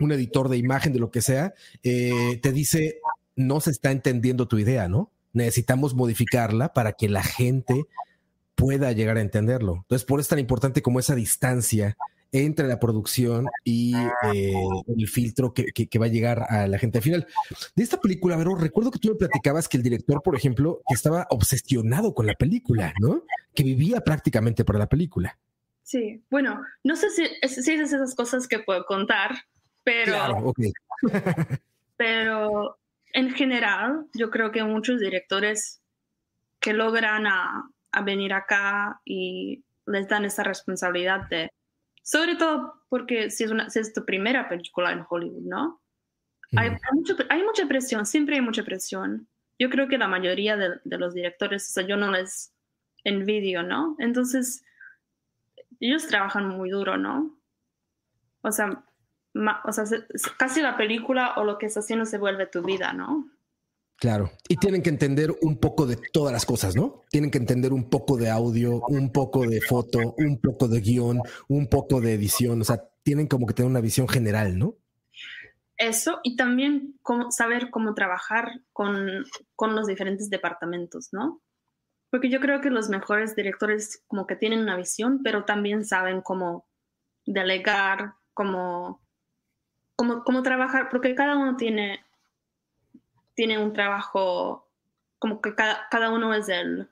[0.00, 2.98] un editor de imagen, de lo que sea, eh, te dice,
[3.36, 5.10] no se está entendiendo tu idea, ¿no?
[5.34, 7.84] Necesitamos modificarla para que la gente
[8.54, 9.76] pueda llegar a entenderlo.
[9.82, 11.96] Entonces, por eso es tan importante como esa distancia
[12.32, 13.94] entre la producción y
[14.34, 14.52] eh,
[14.88, 17.26] el filtro que, va a llegar a la gente al final.
[17.76, 20.94] De esta película, Vero, recuerdo que tú me platicabas que el director, por ejemplo, que
[20.94, 23.22] estaba obsesionado con la película, ¿no?
[23.54, 25.38] Que vivía prácticamente para la película.
[25.84, 29.30] Sí, bueno, no sé si, si es esas cosas que puedo contar,
[29.84, 30.14] pero...
[30.14, 30.54] Claro,
[31.96, 32.78] pero
[33.12, 35.82] en general, yo creo que muchos directores
[36.58, 41.50] que logran a, a venir acá y les dan esa responsabilidad de,
[42.02, 45.80] sobre todo porque si es, una, si es tu primera película en Hollywood, ¿no?
[46.56, 46.70] Hay,
[47.30, 49.28] hay, mucha presión, siempre hay mucha presión.
[49.58, 52.54] Yo creo que la mayoría de, de, los directores, o sea, yo no les
[53.02, 53.96] envidio, ¿no?
[53.98, 54.64] Entonces,
[55.80, 57.36] ellos trabajan muy duro, ¿no?
[58.42, 58.84] O sea,
[59.64, 59.84] o sea,
[60.38, 63.28] casi la película o lo que estás haciendo se vuelve tu vida, ¿no?
[63.96, 64.30] Claro.
[64.48, 67.04] Y tienen que entender un poco de todas las cosas, ¿no?
[67.10, 71.20] Tienen que entender un poco de audio, un poco de foto, un poco de guion,
[71.48, 72.60] un poco de edición.
[72.60, 74.76] O sea, tienen como que tener una visión general, ¿no?
[75.76, 79.24] Eso, y también saber cómo trabajar con,
[79.56, 81.42] con los diferentes departamentos, ¿no?
[82.10, 86.20] Porque yo creo que los mejores directores como que tienen una visión, pero también saben
[86.20, 86.66] cómo
[87.26, 89.02] delegar, cómo,
[89.96, 92.03] cómo, cómo trabajar, porque cada uno tiene
[93.34, 94.68] tiene un trabajo,
[95.18, 96.88] como que cada, uno es el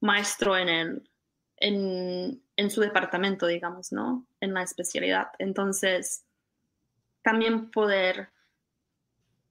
[0.00, 4.26] maestro en, el, en, su departamento, digamos, ¿no?
[4.40, 5.28] En la especialidad.
[5.38, 6.24] Entonces,
[7.22, 8.30] también poder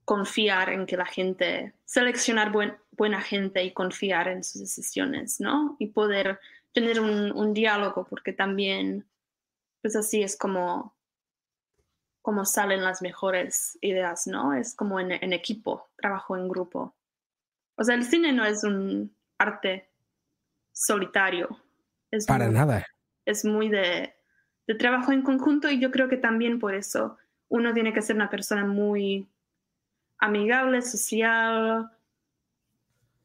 [0.05, 2.51] confiar en que la gente, seleccionar
[2.91, 5.75] buena gente y confiar en sus decisiones, ¿no?
[5.79, 6.39] Y poder
[6.73, 9.05] tener un, un diálogo, porque también,
[9.81, 10.94] pues así es como
[12.25, 14.55] cómo salen las mejores ideas, ¿no?
[14.55, 16.95] Es como en, equipo, trabajo en grupo.
[17.75, 19.91] O sea, el cine no es un arte
[20.71, 21.55] solitario.
[22.09, 22.83] Es Para nada.
[23.25, 24.15] Es muy de,
[24.65, 27.15] de trabajo en conjunto y yo creo que también por eso
[27.47, 29.29] uno tiene que ser una persona muy
[30.17, 31.91] amigable, social,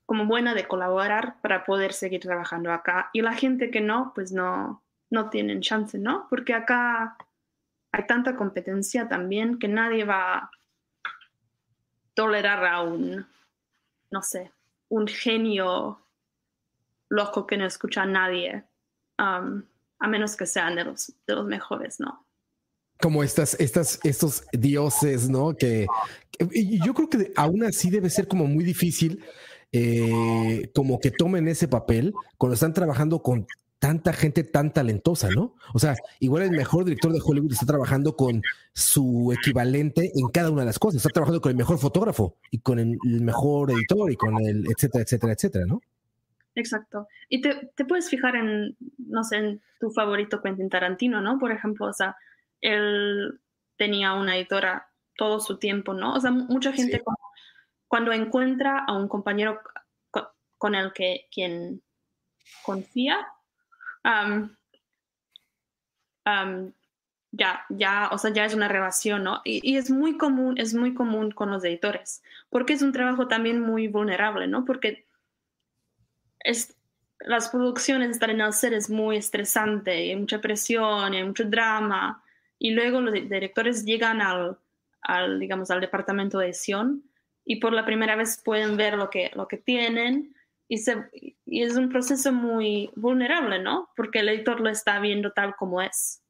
[0.05, 3.09] como buena de colaborar para poder seguir trabajando acá.
[3.15, 6.27] Y la gente que no, pues no, no tienen chance, ¿no?
[6.29, 7.17] Porque acá
[7.93, 10.51] hay tanta competencia también que nadie va a
[12.15, 13.27] tolerar a un,
[14.11, 14.53] no sé,
[14.89, 16.01] un genio
[17.09, 18.65] loco que no escucha a nadie,
[19.19, 19.63] um,
[19.99, 22.27] a menos que sean de los, de los mejores, ¿no?
[23.01, 25.57] Como estas, estas, estos dioses, ¿no?
[25.57, 25.87] Que,
[26.85, 29.25] yo creo que aún así debe ser como muy difícil
[29.73, 33.47] eh, como que tomen ese papel cuando están trabajando con
[33.81, 35.57] tanta gente tan talentosa, ¿no?
[35.73, 38.43] O sea, igual el mejor director de Hollywood está trabajando con
[38.75, 40.99] su equivalente en cada una de las cosas.
[40.99, 45.03] Está trabajando con el mejor fotógrafo y con el, mejor editor y con el etcétera,
[45.03, 45.81] etcétera, etcétera, ¿no?
[46.55, 47.09] Exacto.
[47.31, 51.39] Y te, puedes fijar en, no sé, en tu favorito Quentin Tarantino, ¿no?
[51.39, 52.17] Por ejemplo, o sea,
[52.61, 53.41] él
[53.79, 56.13] tenía una editora todo su tiempo, ¿no?
[56.15, 57.03] O sea, mucha gente
[57.89, 59.59] cuando encuentra a un compañero
[60.59, 61.83] con el que quien
[62.63, 63.27] confía,
[67.33, 69.41] ya, ya, o sea, ya es una relación, ¿no?
[69.45, 73.61] Y, es muy común, es muy común con los editores, porque es un trabajo también
[73.61, 74.65] muy vulnerable, ¿no?
[74.65, 75.07] Porque
[76.41, 76.77] es,
[77.21, 82.23] las producciones estar en el es muy estresante, hay mucha presión, hay mucho drama,
[82.59, 84.59] y luego los directores llegan al,
[85.03, 87.05] al, digamos, al departamento de edición
[87.45, 90.35] y por la primera vez pueden ver lo que, lo que tienen
[90.71, 91.11] y, se,
[91.45, 93.89] y es un proceso muy vulnerable, ¿no?
[93.97, 96.23] Porque el editor lo está viendo tal como es.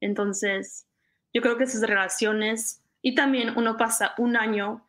[0.00, 0.86] entonces,
[1.34, 4.88] yo creo que esas relaciones y también uno pasa un año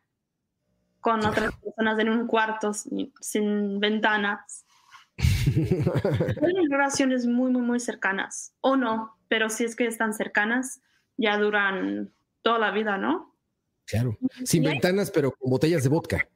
[1.00, 4.68] con otras personas en un cuarto sin, ventanas.
[5.18, 8.54] Son relaciones muy, muy, muy cercanas.
[8.62, 10.80] O no, pero si es que están cercanas,
[11.18, 13.36] ya duran toda la vida, ¿no?
[13.88, 14.16] Claro.
[14.46, 16.28] Sin ventanas, pero con botellas de vodka.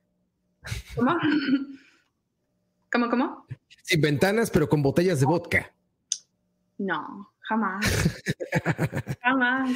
[0.95, 1.17] ¿Cómo?
[2.91, 3.45] ¿Cómo, cómo?
[3.83, 5.73] Sin ventanas, pero con botellas de vodka.
[6.77, 7.85] No, jamás.
[9.21, 9.71] jamás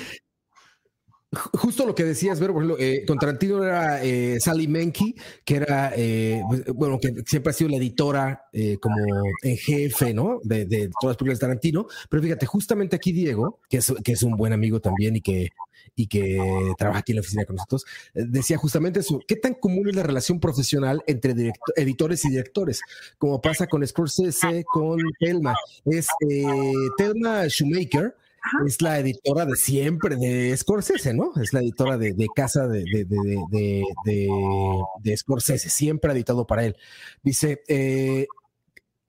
[1.31, 5.13] justo lo que decías, Ver, por ejemplo, eh, con Tarantino era eh, Sally Menke,
[5.45, 6.41] que era, eh,
[6.73, 8.45] bueno, que siempre ha sido la editora
[8.81, 8.95] como
[9.43, 10.39] en jefe, ¿no?
[10.43, 10.65] De,
[10.99, 11.87] todas las películas de Tarantino.
[12.09, 15.49] Pero fíjate, justamente aquí Diego, que es, que es un buen amigo también y que,
[15.95, 19.19] y que trabaja aquí en la oficina con nosotros, decía justamente eso.
[19.27, 22.81] ¿Qué tan común es la relación profesional entre editores y directores?
[23.17, 25.55] Como pasa con Scorsese, con Telma.
[25.85, 26.07] Es
[26.97, 28.15] Telma Shoemaker
[28.65, 31.31] es la editora de siempre de Scorsese, ¿no?
[31.41, 32.83] Es la editora de, casa de,
[35.03, 36.75] de, Scorsese, siempre ha editado para él.
[37.23, 38.27] Dice, eh,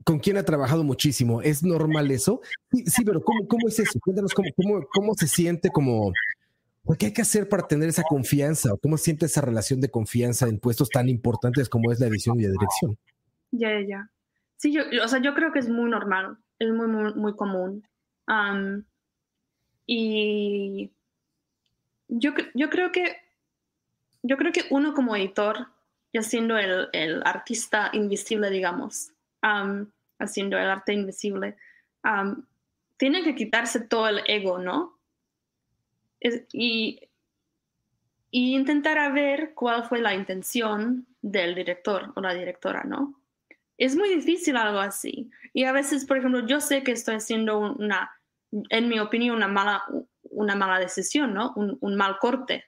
[0.04, 1.42] ¿con quién ha trabajado muchísimo?
[1.42, 2.40] ¿Es normal eso?
[2.86, 3.98] Sí, pero ¿cómo, ¿cómo, es eso?
[4.00, 6.12] Cuéntanos cómo, cómo, cómo se siente como...
[6.98, 8.72] ¿Qué hay que hacer para tener esa confianza?
[8.72, 12.40] ¿O cómo siente esa relación de confianza en puestos tan importantes como es la edición
[12.40, 12.98] y la dirección?
[13.52, 14.10] Ya, ya, ya.
[14.56, 17.86] Sí, yo, o sea, yo creo que es muy normal, es muy, muy, común.
[19.86, 20.90] Y
[22.08, 23.16] yo, yo, creo que,
[24.22, 25.68] yo creo que uno como editor,
[26.12, 29.12] ya siendo el, el artista invisible, digamos,
[30.18, 31.56] haciendo el arte invisible,
[32.98, 34.99] tiene que quitarse todo el ego, ¿no?
[36.52, 37.08] Y,
[38.30, 43.20] y intentar ver cuál fue la intención del director o la directora, ¿no?
[43.78, 45.30] Es muy difícil algo así.
[45.54, 48.10] Y a veces, por ejemplo, yo sé que estoy haciendo una
[48.52, 49.84] en mi opinión, una mala,
[50.22, 51.52] una mala decisión, ¿no?
[51.54, 52.64] Un, mal corte.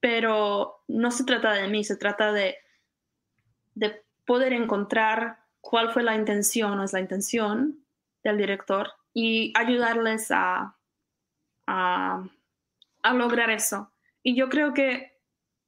[0.00, 2.56] Pero no se trata de mí, se trata de,
[3.74, 7.84] de poder encontrar cuál fue la intención o es la intención
[8.22, 10.76] del director y ayudarles a,
[11.66, 12.28] a,
[13.14, 13.92] lograr eso.
[14.22, 15.16] Y yo creo que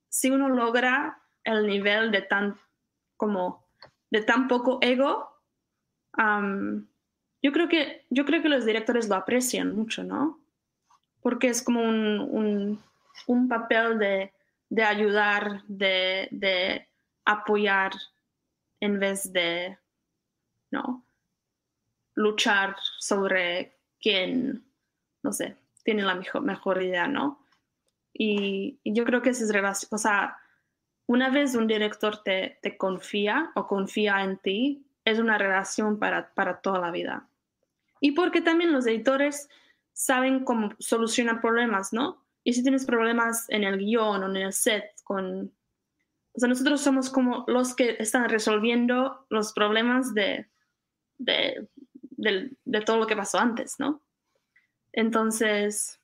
[0.09, 2.59] si uno logra el nivel de tan,
[3.17, 3.67] como,
[4.11, 5.29] de tan poco ego,
[7.43, 10.41] yo creo que, yo creo que los directores lo aprecian mucho, ¿no?
[11.21, 12.83] Porque es como un,
[13.49, 16.89] papel de, ayudar, de,
[17.25, 17.93] apoyar
[18.81, 19.79] en vez de,
[20.71, 21.05] ¿no?
[22.15, 24.65] Luchar sobre quién,
[25.23, 25.57] no sé,
[25.89, 27.43] tiene la mejor, idea, ¿no?
[28.13, 30.37] Y, yo creo que es relación, o sea,
[31.07, 36.35] una vez un director te, te confía o confía en ti, es una relación para,
[36.35, 37.27] para toda la vida.
[38.03, 39.49] Y porque también los editores
[39.95, 42.23] saben cómo solucionar problemas, ¿no?
[42.45, 45.51] Y si tienes problemas en el guion o en el set con...
[46.35, 50.51] O sea, nosotros somos como los que están resolviendo los problemas de,
[51.17, 51.67] de,
[52.19, 54.03] de, todo lo que pasó antes, ¿no?
[54.93, 56.01] Entonces,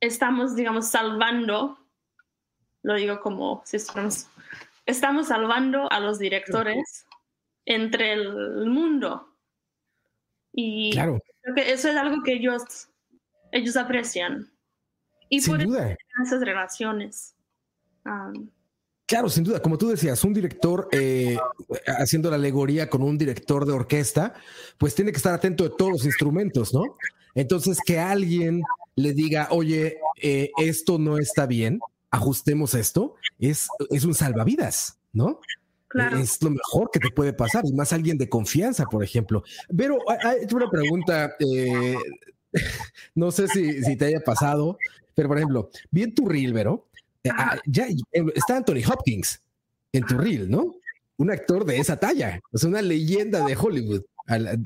[0.00, 1.78] estamos, digamos, salvando,
[2.82, 4.28] lo digo como si estamos,
[4.86, 7.06] estamos salvando a los directores
[7.64, 9.28] entre el mundo.
[10.52, 11.20] Y claro.
[11.40, 12.88] creo que eso es algo que ellos,
[13.52, 14.52] ellos aprecian.
[15.28, 15.96] Y sin por duda.
[16.22, 17.34] esas relaciones.
[19.12, 19.60] Claro, sin duda.
[19.60, 21.36] Como tú decías, un director eh,
[21.98, 24.32] haciendo la alegoría con un director de orquesta,
[24.78, 26.96] pues tiene que estar atento de todos los instrumentos, ¿no?
[27.34, 28.62] Entonces, que alguien
[28.96, 31.78] le diga, oye, eh, esto no está bien,
[32.10, 35.40] ajustemos esto, es, es un salvavidas, ¿no?
[36.18, 39.44] Es lo mejor que te puede pasar, y más alguien de confianza, por ejemplo.
[39.76, 41.96] Pero hay una pregunta, eh,
[43.14, 44.78] no sé si, te haya pasado,
[45.14, 46.88] pero por ejemplo, vi en tu reel, Vero,
[47.30, 47.86] ah, ya
[48.34, 49.42] está Anthony Hopkins
[49.92, 50.74] en tu reel, ¿no?
[51.16, 54.02] Un actor de esa talla, es una leyenda de Hollywood.
[54.26, 54.64] Al,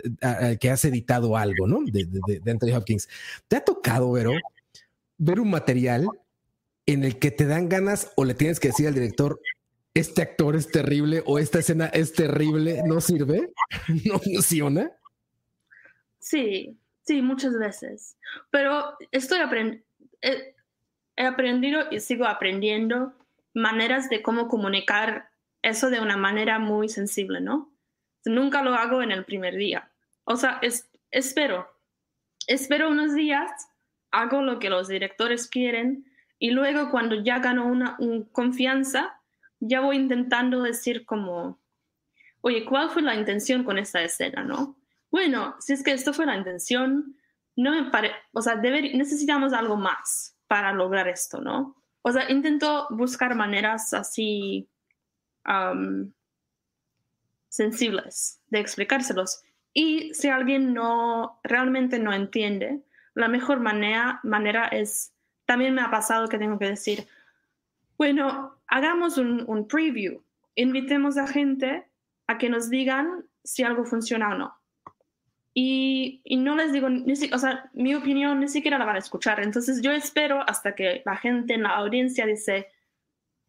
[0.61, 1.81] que has editado algo, ¿no?
[1.83, 3.09] De, de, Anthony Hopkins.
[3.49, 4.33] ¿Te ha tocado, Vero,
[5.17, 6.07] ver un material
[6.85, 9.41] en el que te dan ganas o le tienes que decir al director,
[9.95, 13.53] este actor es terrible o esta escena es terrible, no sirve,
[14.05, 14.93] no funciona.
[16.19, 18.17] Sí, sí, muchas veces.
[18.51, 19.85] Pero estoy aprendiendo,
[21.17, 23.13] he, aprendido y sigo aprendiendo
[23.55, 25.31] maneras de cómo comunicar
[25.63, 27.73] eso de una manera muy sensible, ¿no?
[28.25, 29.91] Nunca lo hago en el primer día.
[30.25, 31.69] O sea, es, espero,
[32.47, 33.51] espero unos días,
[34.11, 36.05] hago lo que los directores quieren
[36.39, 37.97] y luego cuando ya gano una
[38.33, 39.21] confianza,
[39.59, 41.59] ya voy intentando decir como,
[42.43, 44.77] oye, ¿cuál fue la intención con esta escena, no?
[45.11, 47.17] Bueno, si es que esto fue la intención,
[47.57, 51.77] no me parece, o sea, necesitamos algo más para lograr esto, ¿no?
[52.03, 54.69] O sea, intento buscar maneras así
[57.49, 59.43] sensibles de explicárselos.
[59.73, 62.83] Y si alguien no realmente no entiende,
[63.15, 65.13] la mejor manera, es,
[65.47, 67.07] también me ha pasado que tengo que decir,
[67.97, 70.23] bueno, hagamos un preview,
[70.55, 71.87] invitemos a gente
[72.27, 74.55] a que nos digan si algo funciona o no.
[75.59, 78.99] Y, y, no les digo, ni o sea, mi opinión ni siquiera la van a
[78.99, 79.43] escuchar.
[79.43, 82.69] Entonces yo espero hasta que la gente en la audiencia dice,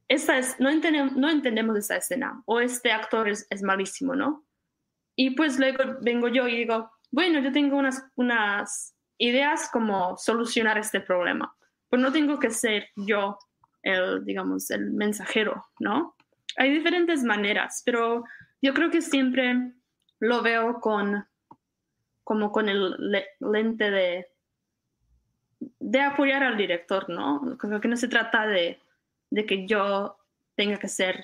[0.07, 4.45] esta es, no, entendemos, no entendemos esa escena o este actor es, es, malísimo, ¿no?
[5.17, 10.77] Y pues luego vengo yo y digo, bueno, yo tengo unas, unas ideas como solucionar
[10.77, 11.53] este problema,
[11.89, 13.37] pero no tengo que ser yo
[13.83, 16.15] el, digamos, el mensajero, ¿no?
[16.55, 18.23] Hay diferentes maneras, pero
[18.61, 19.73] yo creo que siempre
[20.19, 21.27] lo veo con
[22.27, 24.27] como con el lente de,
[25.79, 27.57] de apoyar al director, ¿no?
[27.57, 28.81] Creo que no se trata de,
[29.29, 30.17] de que yo
[30.53, 31.23] tenga que ser,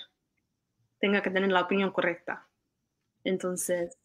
[1.01, 2.47] tenga que tener la opinión correcta.
[3.25, 3.97] Entonces,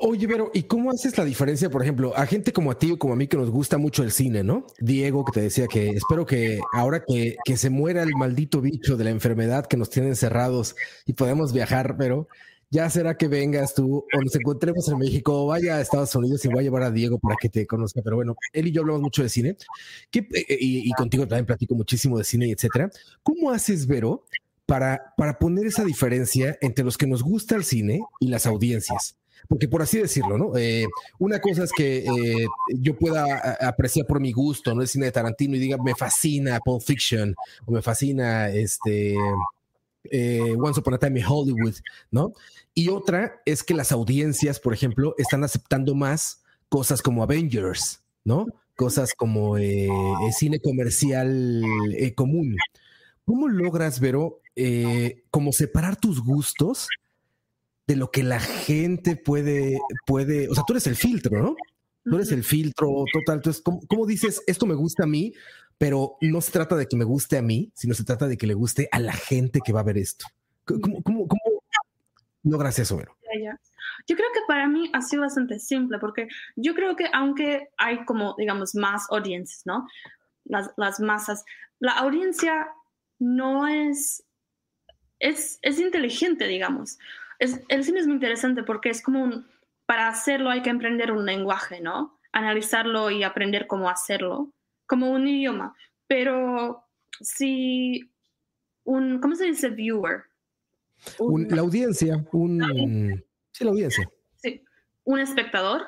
[0.00, 2.98] Oye, pero ¿y cómo haces la diferencia, por ejemplo, a gente como a ti o
[2.98, 4.66] como a mí que nos gusta mucho el cine, ¿no?
[4.78, 8.96] Diego, que te decía que espero que ahora que, que se muera el maldito bicho
[8.96, 10.74] de la enfermedad que nos tiene encerrados
[11.04, 12.26] y podemos viajar, pero
[12.72, 16.42] ya será que vengas tú o nos encontremos en México o vaya a Estados Unidos
[16.42, 18.00] y voy a llevar a Diego para que te conozca.
[18.02, 19.56] Pero bueno, él y yo hablamos mucho de cine
[20.10, 20.26] eh,
[20.58, 22.90] y, y, contigo también platico muchísimo de cine y etcétera.
[23.22, 24.24] ¿Cómo haces, Vero,
[24.64, 29.16] para, para poner esa diferencia entre los que nos gusta el cine y las audiencias?
[29.48, 30.56] porque por así decirlo, ¿no?
[30.56, 30.86] Eh,
[31.18, 32.46] una cosa es que eh,
[32.78, 33.26] yo pueda
[33.60, 34.82] apreciar por mi gusto, ¿no?
[34.82, 37.34] El cine de Tarantino y diga, me fascina Pulp Fiction
[37.66, 39.16] o me fascina este
[40.10, 41.74] eh, Once Upon a Time in Hollywood,
[42.10, 42.32] ¿no?
[42.74, 48.46] Y otra es que las audiencias, por ejemplo, están aceptando más cosas como Avengers, ¿no?
[48.76, 51.62] Cosas como cine comercial
[52.16, 52.56] común.
[53.26, 54.40] ¿Cómo logras, Vero,
[55.30, 56.88] como separar tus gustos
[57.86, 61.56] de lo que la gente puede, puede, o sea, tú eres el filtro, ¿no?
[62.04, 63.36] Tú eres el filtro total.
[63.36, 65.32] Entonces, ¿cómo, dices esto me gusta a mí?
[65.82, 68.46] Pero no se trata de que me guste a mí, sino se trata de que
[68.46, 70.26] le guste a la gente que va a ver esto.
[70.64, 71.42] ¿Cómo, cómo, cómo
[72.44, 73.00] logras eso?
[74.06, 78.04] Yo creo que para mí ha sido bastante simple, porque yo creo que aunque hay
[78.04, 79.88] como, digamos, más audiencias, ¿no?
[80.44, 81.44] Las, las masas,
[81.80, 82.68] la audiencia
[83.18, 84.22] no es,
[85.18, 86.98] es, es inteligente, digamos
[87.68, 89.46] el cine es muy interesante porque es como un,
[89.86, 92.18] para hacerlo hay que aprender un lenguaje, ¿no?
[92.32, 94.52] Analizarlo y aprender cómo hacerlo,
[94.92, 95.74] como un idioma.
[96.06, 96.84] Pero
[97.18, 97.98] si
[98.84, 100.24] un, ¿cómo se dice viewer?
[101.18, 103.24] la audiencia, un...
[103.52, 104.06] Sí, la audiencia.
[104.36, 104.62] Sí,
[105.04, 105.80] un espectador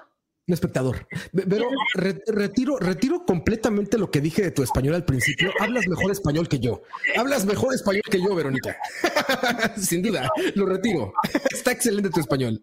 [0.46, 1.07] un espectador.
[1.32, 5.50] Pero retiro, retiro completamente lo que dije de tu español al principio.
[5.59, 6.82] Hablas mejor español que yo.
[7.16, 8.76] Hablas mejor español que yo, Verónica.
[9.78, 11.12] Sin duda, lo retiro.
[11.50, 12.62] Está excelente tu español.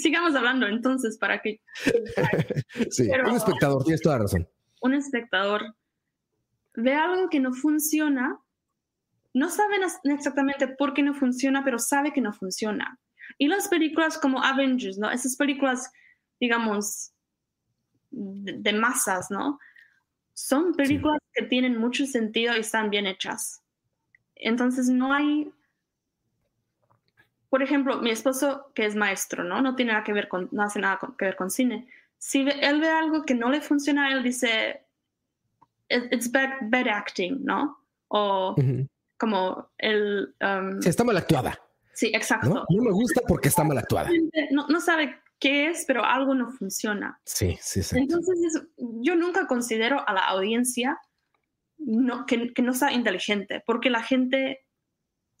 [0.00, 1.60] sigamos hablando entonces para que...
[2.90, 4.48] sí, un espectador, tienes toda razón.
[4.80, 5.74] Un espectador
[6.74, 8.38] ve algo que no funciona,
[9.32, 12.98] no sabe exactamente por qué no funciona, pero sabe que no funciona.
[13.38, 15.10] Y las películas como Avengers, ¿no?
[15.10, 15.90] Esas películas
[16.40, 17.12] digamos,
[18.10, 19.58] de, masas, ¿no?
[20.34, 23.62] Son películas que tienen mucho sentido y están bien hechas.
[24.34, 25.50] Entonces no hay,
[27.48, 29.62] por ejemplo, mi esposo que es maestro, ¿no?
[29.62, 31.88] No tiene nada que ver con, no hace nada que ver con cine.
[32.18, 34.86] Si él ve algo que no le funciona, él dice,
[35.88, 37.78] it's bad, acting, ¿no?
[38.08, 38.54] O
[39.18, 40.34] como el...
[40.40, 41.58] Um, está mal actuada.
[41.94, 42.66] Sí, exacto.
[42.68, 42.82] ¿No?
[42.82, 44.10] me gusta porque está mal actuada.
[44.50, 47.18] No, no sabe qué es, pero algo no funciona.
[47.24, 47.98] Sí, sí, sí.
[47.98, 50.98] Entonces, yo nunca considero a la audiencia
[51.78, 54.66] no, que, que, no sea inteligente, porque la gente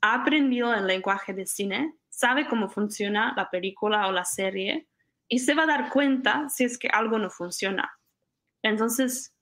[0.00, 4.88] ha aprendido el lenguaje de cine, sabe cómo funciona la película o la serie
[5.28, 7.98] y se va a dar cuenta si es que algo no funciona.
[8.62, 9.34] Entonces,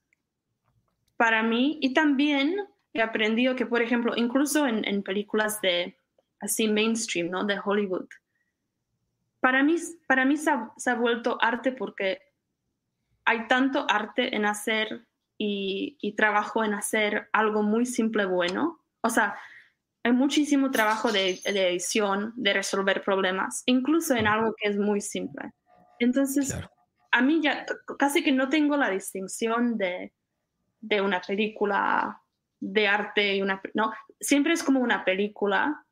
[1.17, 2.57] para mí, y también
[2.93, 5.99] he aprendido que, por ejemplo, incluso en, en películas de
[6.41, 7.45] así mainstream, ¿no?
[7.45, 8.09] De Hollywood,
[9.45, 9.77] para mí,
[10.07, 12.23] para mí se ha, vuelto arte porque
[13.27, 15.07] hay tanto arte en hacer
[15.37, 18.81] y, trabajo en hacer algo muy simple bueno.
[19.03, 19.37] O sea,
[20.03, 25.53] hay muchísimo trabajo de, edición, de resolver problemas, incluso en algo que es muy simple.
[25.99, 26.57] Entonces,
[27.11, 27.65] a mí ya
[27.99, 30.13] casi que no tengo la distinción de,
[30.81, 32.21] de una película
[32.61, 33.61] de arte y una...
[33.75, 35.85] No, siempre es como una película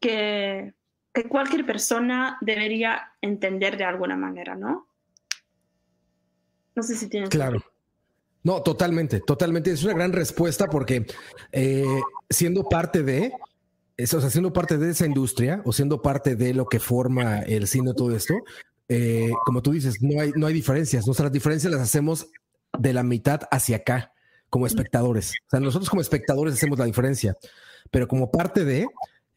[0.00, 0.74] que,
[1.12, 4.88] que cualquier persona debería entender de alguna manera, ¿no?
[6.74, 7.30] No sé si tienes...
[7.30, 7.62] Claro.
[8.42, 9.72] No, totalmente, totalmente.
[9.72, 11.04] Es una gran respuesta porque
[11.50, 11.84] eh,
[12.30, 13.32] siendo parte de,
[13.96, 17.40] eso, o sea, siendo parte de esa industria o siendo parte de lo que forma
[17.40, 18.34] el cine, todo esto,
[18.88, 21.06] eh, como tú dices, no hay, no hay diferencias.
[21.06, 22.28] Nuestras diferencias las hacemos
[22.78, 24.12] de la mitad hacia acá,
[24.50, 25.32] como espectadores.
[25.46, 27.36] O sea, nosotros como espectadores hacemos la diferencia,
[27.90, 28.86] pero como parte de,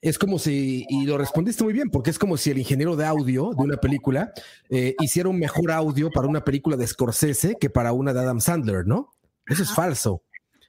[0.02, 3.06] es como si, y lo respondiste muy bien, porque es como si el ingeniero de
[3.06, 4.34] audio de una película
[4.70, 8.40] eh, hiciera un mejor audio para una película de Scorsese que para una de Adam
[8.40, 9.12] Sandler, ¿no?
[9.48, 10.22] Eso es falso.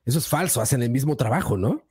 [0.04, 0.60] Eso es falso.
[0.60, 1.84] Hacen el mismo trabajo, ¿no?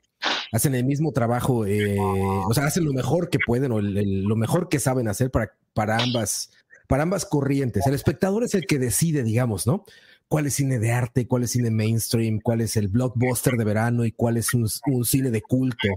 [0.51, 4.67] Hacen el mismo trabajo, eh, o sea, hacen lo mejor que pueden o lo mejor
[4.67, 6.51] que saben hacer para, para ambas,
[6.87, 7.85] para ambas corrientes.
[7.85, 9.85] El espectador es el que decide, digamos, ¿no?
[10.29, 14.05] cuál es cine de arte, cuál es cine mainstream, cuál es el blockbuster de verano
[14.05, 15.87] y cuál es un, un cine de culto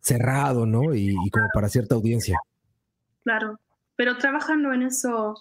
[0.00, 0.94] cerrado, ¿no?
[0.94, 2.38] Y, como para cierta audiencia.
[3.22, 3.60] Claro,
[3.96, 5.36] pero trabajando en eso,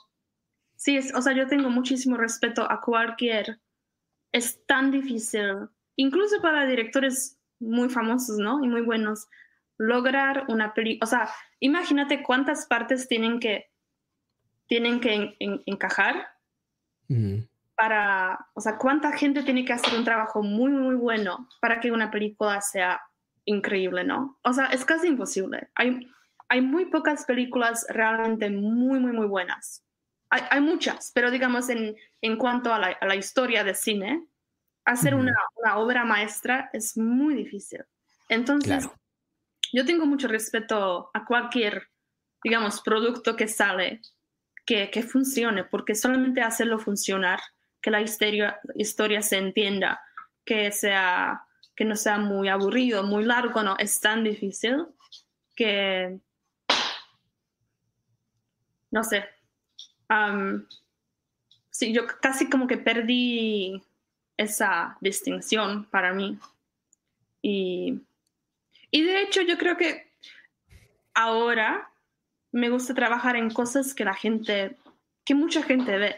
[0.75, 3.59] sí, es, o sea, yo tengo muchísimo respeto a cualquier,
[4.31, 8.63] es tan difícil, incluso para directores muy famosos, ¿no?
[8.63, 9.27] Y muy buenos,
[9.77, 11.29] lograr una película, o sea,
[11.59, 13.71] imagínate cuántas partes tienen que,
[14.67, 15.35] tienen que
[15.65, 16.27] encajar
[17.75, 21.91] para, o sea, cuánta gente tiene que hacer un trabajo muy, muy bueno para que
[21.91, 23.01] una película sea
[23.45, 24.37] increíble, ¿no?
[24.43, 25.69] O sea, es casi imposible.
[25.75, 26.11] Hay,
[26.49, 29.85] hay muy pocas películas realmente muy, muy, muy buenas.
[30.29, 34.27] Hay, hay muchas, pero digamos en, en cuanto a la, a la, historia de cine,
[34.85, 37.83] hacer una, una, obra maestra es muy difícil.
[38.27, 38.89] Entonces,
[39.71, 41.89] yo tengo mucho respeto a cualquier,
[42.43, 44.01] digamos, producto que sale
[44.65, 47.39] que, que funcione, porque solamente hacerlo funcionar
[47.81, 50.01] que la historia, historia se entienda,
[50.45, 51.43] que, sea,
[51.75, 54.85] que no sea muy aburrido, muy largo, no, es tan difícil
[55.55, 56.19] que,
[58.91, 59.25] no sé,
[61.69, 63.83] sí, yo casi como que perdí
[64.39, 66.39] esa distinción para mí.
[67.41, 67.99] Y,
[68.89, 70.13] y de hecho yo creo que
[71.13, 71.91] ahora
[72.53, 74.77] me gusta trabajar en cosas que la gente,
[75.25, 76.15] que mucha gente ve.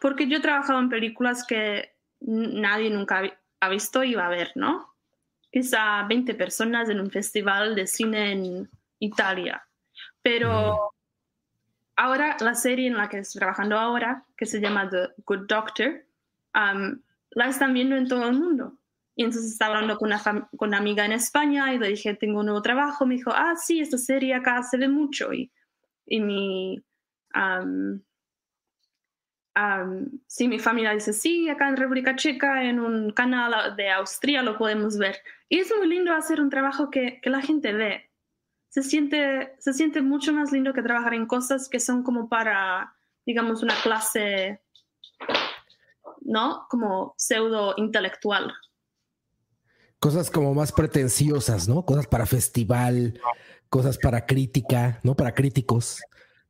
[0.00, 3.22] Porque yo he trabajado en películas que nadie nunca
[3.58, 4.94] ha visto y va a ver, ¿no?
[5.50, 8.70] Quizá 20 personas en un festival de cine en
[9.00, 9.66] Italia.
[10.22, 10.94] Pero
[11.96, 16.04] ahora la serie en la que estoy trabajando ahora, que se llama The Good Doctor,
[16.54, 17.00] um,
[17.34, 18.78] la están viendo en todo el mundo.
[19.14, 22.40] Y entonces estaba hablando con una, con una amiga en España y le dije, tengo
[22.40, 23.04] un nuevo trabajo.
[23.04, 25.32] Me dijo, ah, sí, esta serie acá se ve mucho.
[25.32, 25.52] Y,
[26.06, 26.82] y mi,
[27.34, 28.00] um,
[30.26, 34.56] sí, mi familia dice, sí, acá en República Checa, en un canal de Austria lo
[34.56, 35.16] podemos ver.
[35.48, 38.10] Y es muy lindo hacer un trabajo que, que, la gente ve.
[38.70, 42.94] Se siente, se siente mucho más lindo que trabajar en cosas que son como para,
[43.26, 44.62] digamos, una clase,
[46.24, 46.66] ¿no?
[46.68, 48.52] Como pseudo intelectual.
[49.98, 51.84] Cosas como más pretenciosas, ¿no?
[51.84, 53.20] Cosas para festival,
[53.68, 55.14] cosas para crítica, ¿no?
[55.14, 56.00] Para críticos.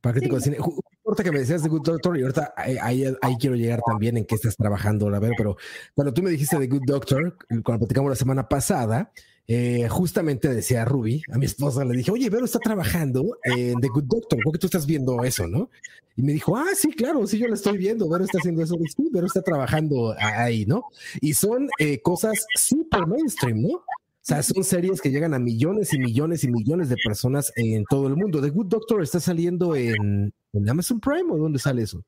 [0.01, 0.59] Para críticos de cine
[1.03, 4.25] importa que me decías de Good Doctor y ahorita ahí, ahí, quiero llegar también en
[4.25, 5.57] qué estás trabajando, a ver, pero
[5.95, 9.11] cuando tú me dijiste de Good Doctor, cuando platicamos la semana pasada,
[9.49, 13.89] eh, justamente decía Ruby, a mi esposa, le dije, oye, Vero está trabajando en The
[13.89, 15.71] Good Doctor, ¿por qué tú estás viendo eso, no?
[16.17, 18.77] Y me dijo, ah, sí, claro, sí, yo lo estoy viendo, Vero está haciendo eso,
[18.97, 20.85] sí, Vero está trabajando ahí, ¿no?
[21.21, 23.83] Y son eh, cosas súper mainstream, ¿no?
[24.23, 27.83] O sea, son series que llegan a millones y millones y millones de personas en
[27.91, 28.41] todo el mundo.
[28.41, 30.33] The Good Doctor está saliendo en,
[30.69, 32.05] Amazon Prime o dónde sale eso?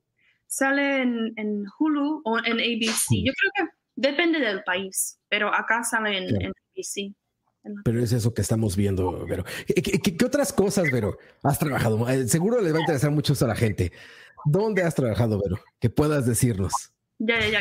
[0.46, 3.24] Sale en, Hulu o en ABC.
[3.24, 7.12] Yo creo que depende del país, pero acá sale en, ABC.
[7.84, 9.44] Pero es eso que estamos viendo, Vero.
[9.66, 12.08] ¿Qué, otras cosas, Vero, has trabajado?
[12.08, 13.92] Eh, seguro les va a interesar mucho a la gente.
[14.44, 15.58] ¿Dónde has trabajado, Vero?
[15.80, 16.72] Que puedas decirnos.
[17.18, 17.60] Ya, ya, ya.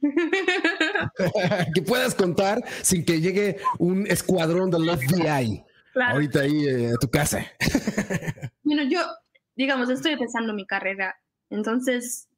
[1.74, 5.64] que puedas contar sin que llegue un escuadrón del FBI
[5.94, 7.44] ahorita ahí eh, a tu casa.
[8.62, 9.00] bueno, yo,
[9.56, 11.16] digamos, estoy empezando mi carrera,
[11.50, 12.28] entonces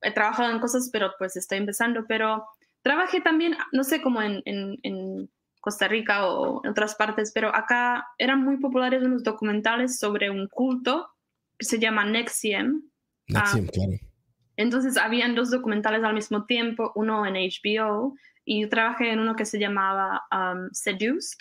[0.00, 2.44] he trabajado en cosas, pero pues estoy empezando, pero
[2.82, 5.30] trabajé también, no sé, como en, en,
[5.62, 10.46] Costa Rica o en otras partes, pero acá eran muy populares unos documentales sobre un
[10.48, 11.08] culto
[11.56, 12.82] que se llama Nexium.
[13.28, 14.12] Nexium, claro
[14.56, 19.34] entonces, habían dos documentales al mismo tiempo, uno en HBO y yo trabajé en uno
[19.36, 21.38] que se llamaba um, Seduced,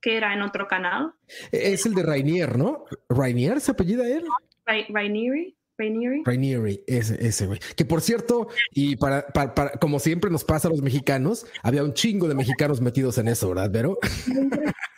[0.00, 1.12] que era en otro canal.
[1.52, 2.84] Es el de Rainier, ¿no?
[3.08, 4.24] ¿Rainier se apellida él?
[4.66, 5.56] Rainieri.
[5.78, 6.22] Rainieri.
[6.24, 7.60] Rainieri, ese, ese güey.
[7.76, 11.94] Que por cierto, y para, para, como siempre nos pasa a los mexicanos, había un
[11.94, 13.98] chingo de mexicanos metidos en eso, ¿verdad, Vero?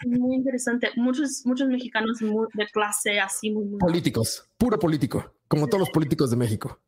[0.06, 0.90] Muy interesante.
[0.96, 2.18] Muchos, muchos mexicanos
[2.54, 6.80] de clase así muy, Políticos, puro político, como todos los políticos de México.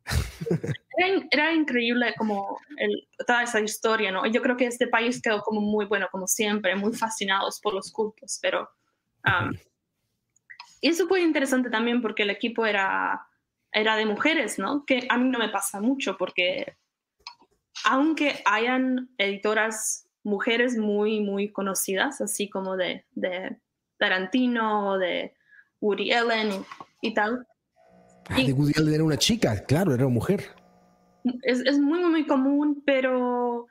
[1.30, 4.24] Era, increíble como el, toda esa historia, ¿no?
[4.26, 7.93] Yo creo que este país quedó como muy bueno, como siempre, muy fascinados por los
[7.93, 8.70] cultos, pero...
[9.26, 9.53] Um,
[10.80, 13.28] y eso fue interesante también porque el equipo era
[13.73, 14.85] era de mujeres, ¿no?
[14.85, 16.77] Que a mí no me pasa mucho porque
[17.85, 23.59] aunque hayan editoras mujeres muy, muy conocidas, así como de, de
[23.99, 25.35] Tarantino, de
[25.81, 26.64] Woody Allen
[27.01, 27.47] y, tal.
[28.29, 30.45] Ah, de Woody Allen era una chica, claro, era una mujer.
[31.43, 33.66] Es, es muy, muy común, pero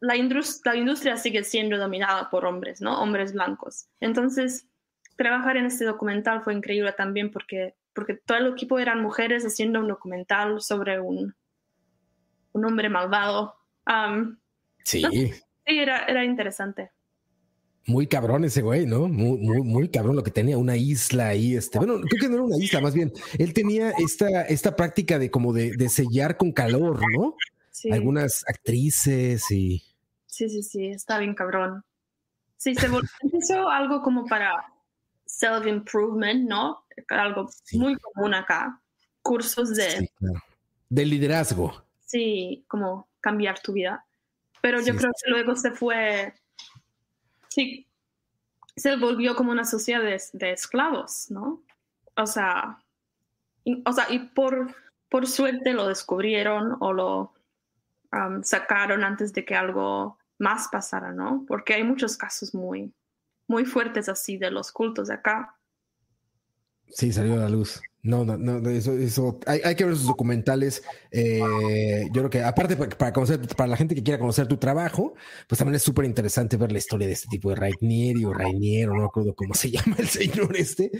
[0.00, 3.00] la industria sigue siendo dominada por hombres, ¿no?
[3.02, 3.88] Hombres blancos.
[4.00, 4.66] Entonces,
[5.16, 9.80] trabajar en este documental fue increíble también porque porque todo el equipo eran mujeres haciendo
[9.80, 11.34] un documental sobre un,
[12.52, 13.54] un hombre malvado.
[14.84, 15.02] sí.
[15.12, 15.32] sí,
[15.66, 16.90] era, era interesante.
[17.86, 19.08] Muy cabrón ese güey, ¿no?
[19.08, 22.34] Muy, muy, muy cabrón lo que tenía, una isla ahí, este, bueno, creo que no
[22.34, 26.36] era una isla, más bien, él tenía esta, esta práctica de como de, de sellar
[26.36, 27.34] con calor, ¿no?
[27.70, 27.90] Sí.
[27.90, 29.82] Algunas actrices y...
[30.26, 31.82] Sí, sí, sí, está bien cabrón.
[32.58, 33.08] Sí, se volvió
[33.70, 34.52] algo como para
[35.40, 36.84] self-improvement, ¿no?
[37.08, 38.80] Algo muy común acá.
[39.22, 40.10] Cursos de...
[40.88, 41.82] De liderazgo.
[42.04, 44.04] Sí, como cambiar tu vida.
[44.60, 46.34] Pero yo creo que luego se fue...
[47.48, 47.86] Sí,
[48.76, 51.62] se volvió como una sociedad de, esclavos, ¿no?
[52.16, 52.78] O sea,
[53.64, 54.74] y, o sea, y por,
[55.08, 57.32] por suerte lo descubrieron o lo
[58.12, 61.44] um, sacaron antes de que algo más pasara, ¿no?
[61.48, 62.92] Porque hay muchos casos muy,
[63.50, 65.56] muy fuertes así de los cultos de acá.
[66.88, 67.82] Sí, salió a la luz.
[68.02, 70.82] No, no, no, eso, eso hay, hay que ver esos documentales.
[71.10, 75.14] Eh, yo creo que aparte para conocer, para la gente que quiera conocer tu trabajo,
[75.46, 79.02] pues también es súper interesante ver la historia de este tipo de Rainieri o no
[79.02, 80.90] recuerdo cómo se llama el señor este,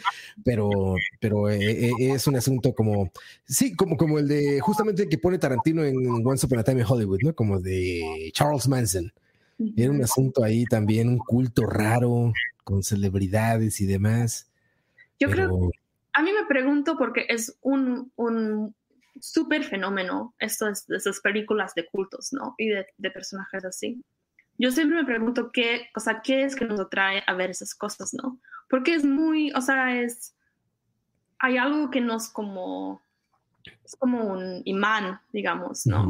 [0.44, 0.68] pero,
[1.20, 3.10] pero eh, eh, es un asunto como,
[3.46, 5.96] sí, como, como el de justamente que pone Tarantino en
[6.26, 7.34] Once Upon a Time in Hollywood, ¿no?
[7.34, 9.10] Como de Charles Manson.
[9.76, 12.32] Era un asunto ahí también, un culto raro
[12.64, 14.50] con celebridades y demás.
[15.18, 15.70] Yo creo,
[16.12, 18.74] a mí me pregunto porque es un, un
[19.20, 22.54] súper fenómeno esto de, esas películas de cultos, ¿no?
[22.58, 24.02] Y de, de, personajes así.
[24.58, 27.74] Yo siempre me pregunto qué, o sea, qué es que nos atrae a ver esas
[27.74, 28.38] cosas, ¿no?
[28.68, 30.34] Porque es muy, o sea, es,
[31.38, 33.00] hay algo que nos como,
[33.84, 36.06] es como un imán, digamos, ¿no?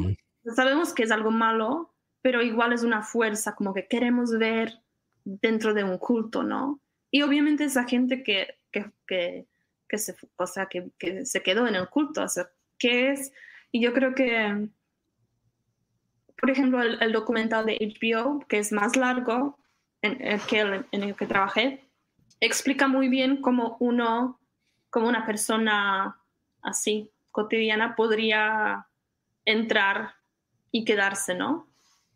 [0.57, 1.89] Sabemos que es algo malo,
[2.22, 4.80] pero igual es una fuerza como que queremos ver
[5.24, 6.80] dentro de un culto, ¿no?
[7.10, 9.46] Y obviamente esa gente que, que, que,
[9.88, 12.48] que se, o sea, que, que, se quedó en el culto, o sea,
[12.78, 13.32] ¿qué es?
[13.72, 14.68] Y yo creo que,
[16.38, 19.58] por ejemplo, el, documental de HBO, que es más largo
[20.02, 21.88] en, el que el, en el que trabajé,
[22.40, 24.40] explica muy bien cómo uno,
[24.90, 26.20] como una persona
[26.62, 28.86] así, cotidiana, podría
[29.44, 30.14] entrar
[30.70, 31.69] y quedarse, ¿no?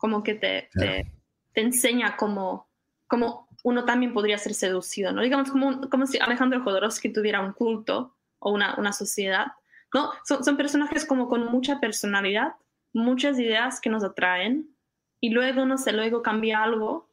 [0.05, 1.11] Como que te, te,
[1.55, 2.69] enseña cómo,
[3.07, 5.23] cómo uno también podría ser seducido, ¿no?
[5.23, 9.47] Digamos como, como si Alejandro Jodorowsky tuviera un culto o una, una sociedad,
[9.95, 10.11] ¿no?
[10.27, 12.53] Son, son, personajes como con mucha personalidad,
[12.93, 14.77] muchas ideas que nos atraen
[15.21, 17.09] y luego, no sé, luego cambia algo.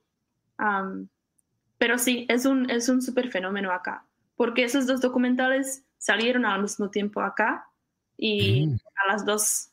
[1.78, 6.62] pero sí, es un, es un súper fenómeno acá, porque esos dos documentales salieron al
[6.62, 7.70] mismo tiempo acá
[8.18, 8.80] y mm.
[9.06, 9.70] a las dos,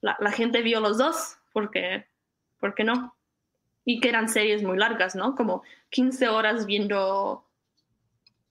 [0.00, 2.10] la, la gente vio los dos porque
[2.62, 3.16] ¿por qué no?
[3.84, 5.34] Y que eran series muy largas, ¿no?
[5.34, 7.44] Como 15 horas viendo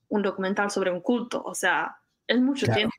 [0.08, 1.96] un documental sobre un culto, o sea,
[2.26, 2.94] es mucho tiempo.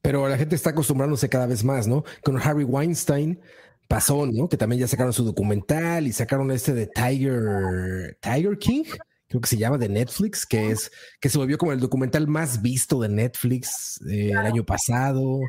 [0.00, 2.04] Pero la gente está acostumbrándose cada vez más, ¿no?
[2.22, 3.40] Con Harry Weinstein
[3.88, 4.48] pasó, ¿no?
[4.48, 8.84] Que también ya sacaron su documental y sacaron este de Tiger, Tiger King,
[9.26, 12.62] creo que se llama de Netflix, que es que se volvió como el documental más
[12.62, 15.40] visto de Netflix eh, el año pasado.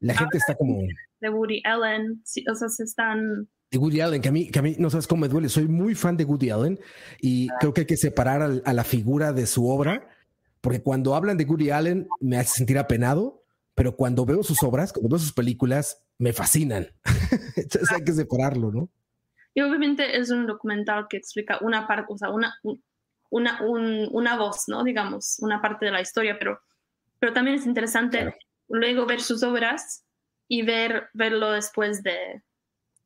[0.00, 0.82] La gente está como
[1.20, 4.58] de Woody Allen, sí, o sea, se están de Woody Allen, que a mí, que
[4.58, 5.48] a mí no sabes cómo me duele.
[5.48, 6.78] Soy muy fan de Woody Allen
[7.20, 10.10] y creo que hay que separar a, la figura de su obra,
[10.60, 13.42] porque cuando hablan de Woody Allen me hace sentir apenado,
[13.74, 16.88] pero cuando veo sus obras, cuando veo sus películas, me fascinan.
[17.56, 18.90] Entonces hay que separarlo, ¿no?
[19.54, 22.54] Y obviamente es un documental que explica una parte, o sea, una,
[23.30, 24.84] una, una voz, ¿no?
[24.84, 26.60] Digamos, una parte de la historia, pero,
[27.18, 28.36] pero también es interesante
[28.68, 30.04] luego ver sus obras
[30.46, 32.42] y ver, verlo después de,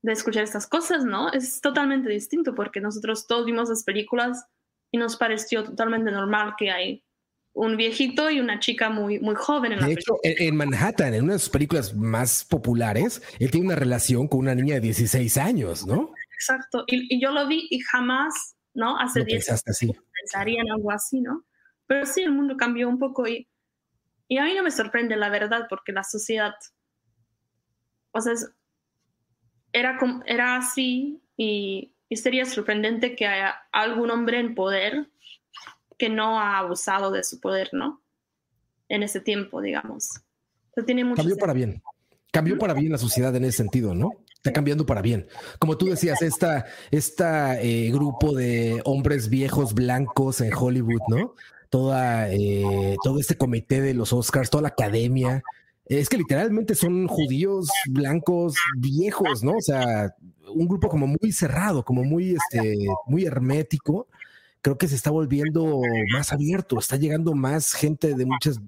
[0.07, 1.33] de escuchar estas cosas, ¿no?
[1.33, 4.47] Es totalmente distinto porque nosotros todos vimos las películas
[4.93, 7.05] y nos pareció totalmente normal que hay
[7.53, 11.25] un viejito y una chica muy, muy joven en la De hecho, en Manhattan, en
[11.25, 15.39] una de sus películas más populares, él tiene una relación con una niña de 16
[15.39, 16.13] años, ¿no?
[16.35, 16.85] Exacto.
[16.87, 18.97] Y, yo lo vi y jamás, ¿no?
[18.99, 21.45] Hace 10 años pensaría en algo así, ¿no?
[21.89, 23.49] Pero sí, el mundo cambió un poco y,
[24.29, 26.55] y a mí no me sorprende la verdad porque la sociedad,
[28.13, 28.35] o sea,
[29.77, 35.09] era, era así y, y sería sorprendente que haya algún hombre en poder
[35.99, 38.03] que no ha abusado de su poder, ¿no?
[38.89, 40.09] En ese tiempo, digamos.
[40.87, 41.83] tiene mucho Cambió para bien.
[42.33, 44.13] Cambió para bien la sociedad en ese sentido, ¿no?
[44.35, 45.27] Está cambiando para bien.
[45.59, 51.35] Como tú decías, esta, esta eh, grupo de hombres viejos blancos en Hollywood, ¿no?
[51.69, 55.43] Toda, eh, todo este comité de los Oscars, toda la academia,
[55.87, 59.53] es que literalmente son judíos blancos viejos, ¿no?
[59.53, 60.15] O sea,
[60.55, 64.09] un grupo como muy cerrado, como muy, este, muy hermético,
[64.63, 65.81] creo que se está volviendo
[66.13, 68.61] más abierto, está llegando más gente de muchas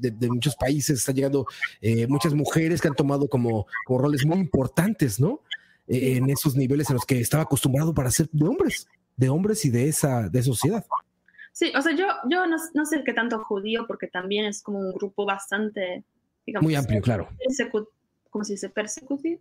[0.00, 1.46] de, muchos países, está llegando
[1.80, 5.40] eh, muchas mujeres que han tomado como, roles muy importantes, ¿no?
[5.88, 9.64] Eh, en esos niveles en los que estaba acostumbrado para ser de hombres, de hombres
[9.64, 10.84] y de esa de sociedad.
[11.52, 14.92] Sí, o sea, yo, yo no, sé qué tanto judío, porque también es como un
[14.92, 16.04] grupo bastante,
[16.46, 17.28] digamos, muy amplio, claro.
[18.30, 18.68] ¿Cómo se dice?
[18.68, 19.40] Persecutivo.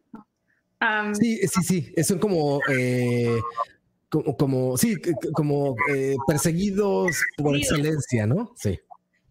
[1.14, 3.39] sí, sí, sí, son como eh,
[4.10, 4.95] como, como sí,
[5.34, 8.51] como eh, perseguidos por excelencia, ¿no?
[8.56, 8.80] Sí.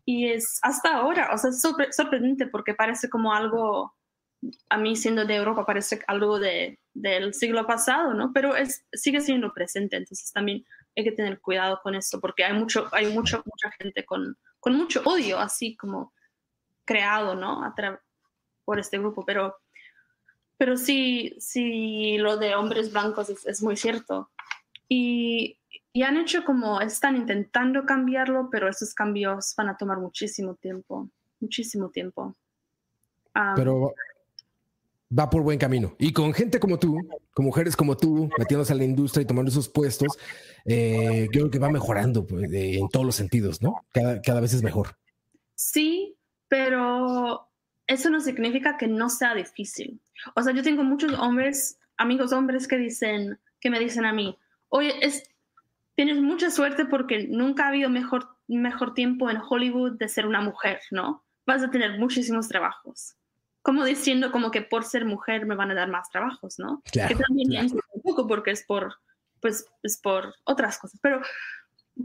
[0.04, 1.62] Y es hasta ahora, o sea, es
[1.96, 3.94] sorprendente porque parece como algo,
[4.68, 8.32] a mí siendo de Europa, parece algo de, del siglo pasado, ¿no?
[8.34, 10.64] Pero es, sigue siendo presente, entonces también
[10.96, 14.76] hay que tener cuidado con eso porque hay, mucho, hay mucho, mucha gente con, con
[14.76, 16.12] mucho odio, así como
[16.84, 17.74] creado, ¿no?
[18.64, 19.56] por este grupo, pero,
[20.56, 24.30] pero sí, sí, lo de hombres blancos es, es muy cierto.
[24.88, 25.58] Y,
[26.02, 31.08] han hecho como, están intentando cambiarlo, pero esos cambios van a tomar muchísimo tiempo,
[31.40, 32.34] muchísimo tiempo.
[33.54, 33.94] pero
[35.16, 35.94] va por buen camino.
[35.98, 36.98] Y con gente como tú,
[37.32, 40.18] con mujeres como tú, metiéndose a la industria y tomando esos puestos,
[40.64, 43.84] eh, creo que va mejorando pues, en todos los sentidos, ¿no?
[43.92, 44.96] Cada, cada vez es mejor.
[45.54, 46.13] Sí,
[46.54, 47.50] pero
[47.88, 50.00] eso no significa que no sea difícil.
[50.36, 54.38] O sea, yo tengo muchos hombres, amigos hombres que dicen, que me dicen a mí,
[54.68, 55.28] oye, es,
[55.96, 60.42] tienes mucha suerte porque nunca ha habido mejor, mejor tiempo en Hollywood de ser una
[60.42, 61.24] mujer, ¿no?
[61.44, 63.16] Vas a tener muchísimos trabajos.
[63.62, 66.82] Como diciendo como que por ser mujer me van a dar más trabajos, ¿no?
[66.84, 68.94] que también un poco porque es por,
[69.40, 71.00] pues, es por otras cosas.
[71.02, 71.20] Pero,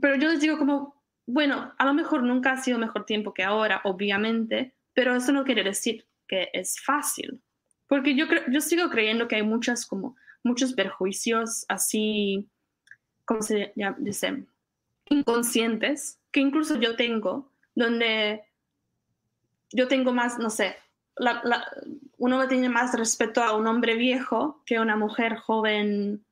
[0.01, 0.98] pero yo les digo como,
[1.31, 5.43] bueno, a lo mejor nunca ha sido mejor tiempo que ahora, obviamente, pero eso no
[5.43, 7.41] quiere decir que es fácil.
[7.87, 12.49] Porque yo, creo, yo sigo creyendo que hay muchas como muchos perjuicios así
[13.29, 14.43] ¿cómo se dice?
[15.05, 18.43] Inconscientes, que incluso yo tengo, donde
[19.71, 20.77] yo tengo más, no sé,
[22.17, 26.25] uno tiene más respeto a un hombre viejo que a una mujer joven,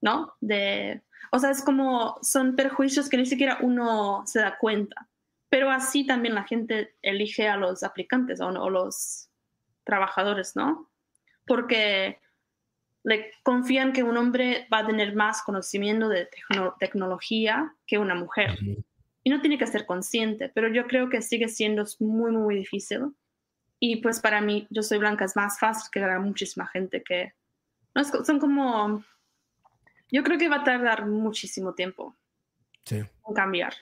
[0.00, 0.34] ¿no?
[0.40, 5.08] De, o sea, es como, son perjuicios que ni siquiera uno se da cuenta.
[5.48, 9.28] Pero así también la gente elige a los aplicantes o, o los
[9.84, 10.90] trabajadores, ¿no?
[11.46, 12.18] Porque
[13.04, 16.28] le confían que un hombre va a tener más conocimiento de
[16.80, 18.58] tecnología que una mujer.
[19.22, 23.14] Y no tiene que ser consciente, pero yo creo que sigue siendo muy, muy difícil.
[23.78, 27.34] Y pues para mí, yo soy blanca, es más fácil que para muchísima gente que...
[27.94, 29.04] No, son como...
[30.14, 32.14] Yo creo que va a tardar muchísimo tiempo
[32.88, 33.74] en cambiar.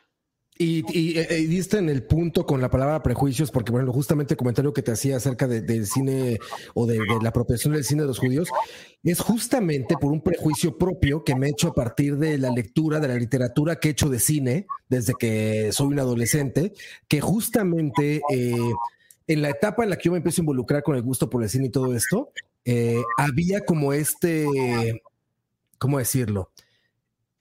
[0.59, 1.12] Y, y,
[1.47, 4.93] diste en el punto con la palabra prejuicios, porque bueno, justamente el comentario que te
[4.93, 6.39] hacía acerca del cine
[6.72, 8.49] o de, la apropiación del cine de los judíos
[9.03, 12.99] es justamente por un prejuicio propio que me he hecho a partir de la lectura
[12.99, 16.72] de la literatura que he hecho de cine desde que soy un adolescente,
[17.09, 18.57] que justamente eh,
[19.26, 21.43] en la etapa en la que yo me empiezo a involucrar con el gusto por
[21.43, 22.30] el cine y todo esto,
[22.64, 24.47] eh, había como este,
[25.83, 26.51] ¿cómo decirlo?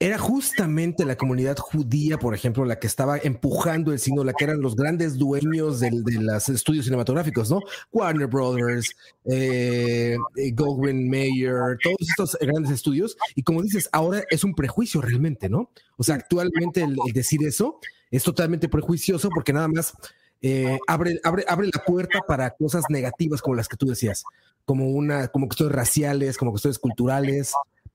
[0.02, 4.42] era justamente la comunidad judía, por ejemplo, la que estaba empujando el cine, la que
[4.42, 7.60] eran los grandes dueños de, los estudios cinematográficos, ¿no?
[7.92, 10.16] Warner Brothers, eh,
[10.54, 13.16] Goldwyn Mayer, todos estos grandes estudios.
[13.36, 15.70] Y como dices, ahora es un prejuicio realmente, ¿no?
[15.96, 17.78] O sea, actualmente el, decir eso
[18.10, 19.94] es totalmente prejuicioso porque nada más
[20.40, 24.24] eh, abre, abre, abre la puerta para cosas negativas como las que tú decías,
[24.64, 27.52] como una, como cuestiones raciales, como cuestiones culturales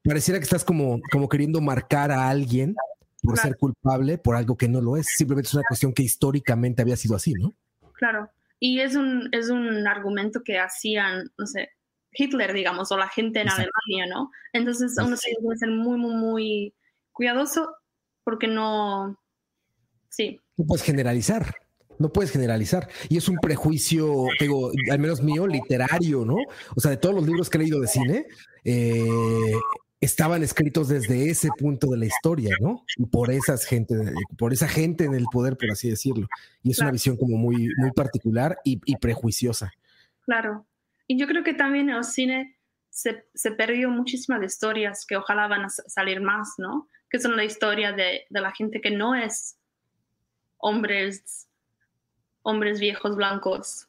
[0.08, 2.76] pareciera que estás como, como queriendo marcar a alguien
[3.22, 5.08] por ser culpable por algo que no lo es.
[5.18, 7.54] Simplemente es una cuestión que históricamente había sido así, ¿no?
[7.94, 8.30] Claro.
[8.60, 11.70] Y es un, es un argumento que hacían, no sé,
[12.12, 14.32] Hitler, digamos, o la gente en Alemania, ¿no?
[14.54, 16.74] Entonces uno tiene que ser muy, muy, muy
[17.12, 17.76] cuidadoso.
[18.24, 19.20] porque no,
[20.10, 20.40] sí.
[20.58, 21.56] No puedes generalizar,
[22.00, 22.90] no puedes generalizar.
[23.10, 26.38] Y es un prejuicio, digo, al menos mío, literario, ¿no?
[26.76, 28.26] O sea, de todos los libros que he leído de cine,
[28.64, 29.54] eh,
[30.00, 32.84] estaban escritos desde ese punto de la historia, ¿no?
[32.98, 33.96] Y por esas gente,
[34.38, 36.28] por esa gente en el poder, por así decirlo.
[36.62, 39.72] Y es una visión como muy, muy particular y, prejuiciosa.
[40.22, 40.66] Claro.
[41.08, 42.58] Y yo creo que también en el cine
[42.90, 46.90] se, se, perdió muchísimas historias que ojalá van a salir más, ¿no?
[47.10, 49.58] Que son la historia de, de la gente que no es
[50.58, 51.48] hombres,
[52.42, 53.88] hombres viejos blancos,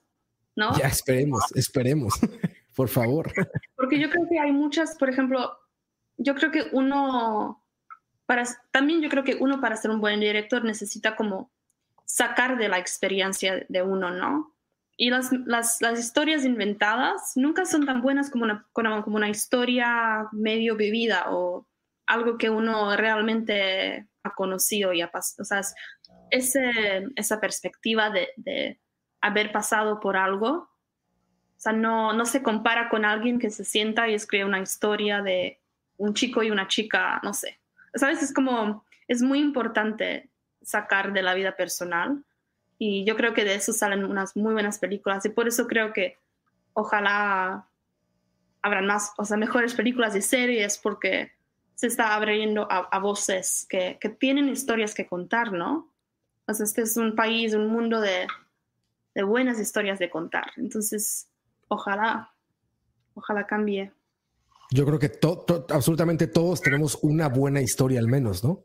[0.57, 0.77] ¿no?
[0.79, 2.15] Ya esperemos, esperemos,
[2.77, 3.33] por favor.
[3.77, 5.59] Porque yo creo que hay muchas, por ejemplo,
[6.19, 7.65] yo creo que uno,
[8.27, 11.51] para, también yo creo que uno para ser un buen director necesita como
[12.05, 14.55] sacar de la experiencia de uno, ¿no?
[14.97, 20.27] Y las, las, las historias inventadas nunca son tan buenas como una, como una historia
[20.33, 21.69] medio vivida o
[22.07, 25.43] algo que uno realmente ha conocido y ha pasado.
[25.43, 25.61] O sea,
[26.31, 28.81] ese, esa perspectiva de, de,
[29.21, 34.09] haber pasado por algo, o sea, no, no se compara con alguien que se sienta
[34.09, 35.61] y escribe una historia de
[35.99, 37.61] un chico y una chica, no sé.
[37.95, 38.23] ¿Sabes?
[38.23, 40.31] Es como, es muy importante
[40.63, 42.25] sacar de la vida personal
[42.79, 45.93] y yo creo que de eso salen unas muy buenas películas y por eso creo
[45.93, 46.17] que
[46.73, 47.69] ojalá
[48.63, 51.33] habrán más, o sea, mejores películas y series porque
[51.75, 55.93] se está abriendo a, voces que, que, tienen historias que contar, ¿no?
[56.47, 58.27] O sea, este es un país, un mundo de,
[59.15, 60.51] de buenas historias de contar.
[60.57, 61.29] Entonces,
[61.69, 62.33] ojalá,
[63.15, 63.93] ojalá cambie.
[64.71, 65.13] Yo creo que
[65.71, 68.65] absolutamente todos tenemos una buena historia al menos, ¿no?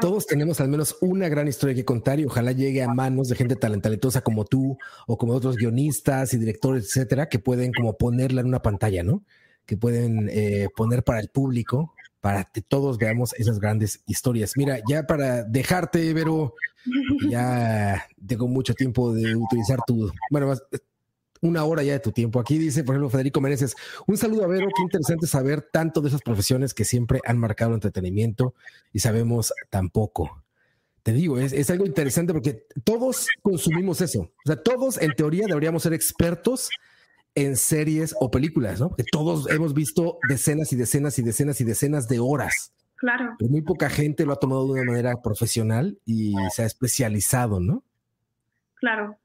[0.00, 3.36] Todos tenemos al menos una gran historia que contar y ojalá llegue a manos de
[3.36, 8.40] gente talentosa como tú o como otros guionistas y directores, etcétera, que pueden como ponerla
[8.40, 9.22] en una pantalla, ¿no?
[9.66, 14.52] Que pueden eh, poner para el público, para que todos veamos esas grandes historias.
[14.56, 16.54] Mira, ya para dejarte, Vero,
[17.28, 20.54] ya tengo mucho tiempo de utilizar tu, bueno,
[21.44, 22.40] una hora ya de tu tiempo.
[22.40, 23.76] Aquí dice, por ejemplo, Federico Meneses,
[24.06, 27.70] un saludo a Vero, qué interesante saber tanto de esas profesiones que siempre han marcado
[27.70, 28.54] el entretenimiento
[28.92, 30.42] y sabemos tan poco.
[31.02, 34.20] Te digo, es, algo interesante porque todos consumimos eso.
[34.22, 36.70] O sea, todos en teoría deberíamos ser expertos
[37.34, 38.88] en series o películas, ¿no?
[38.88, 42.72] Porque todos hemos visto decenas y decenas y decenas y decenas de horas.
[42.96, 43.36] Claro.
[43.40, 47.82] muy poca gente lo ha tomado de una manera profesional y se ha especializado, ¿no?
[48.76, 49.18] Claro.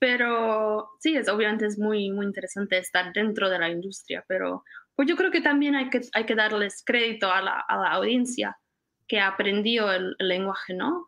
[0.00, 4.64] Pero sí, es, obviamente es muy, muy interesante estar dentro de la industria, pero
[4.96, 7.92] pues yo creo que también hay que, hay que darles crédito a la, a la
[7.92, 8.58] audiencia
[9.06, 11.06] que aprendió el, el, lenguaje, ¿no?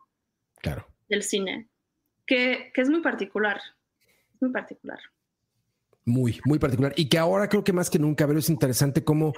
[0.61, 0.87] Claro.
[1.09, 1.69] Del cine,
[2.27, 3.59] que, que es muy particular,
[4.39, 4.99] muy particular.
[6.05, 6.93] Muy, muy particular.
[6.95, 9.33] Y que ahora creo que más que nunca, pero es interesante cómo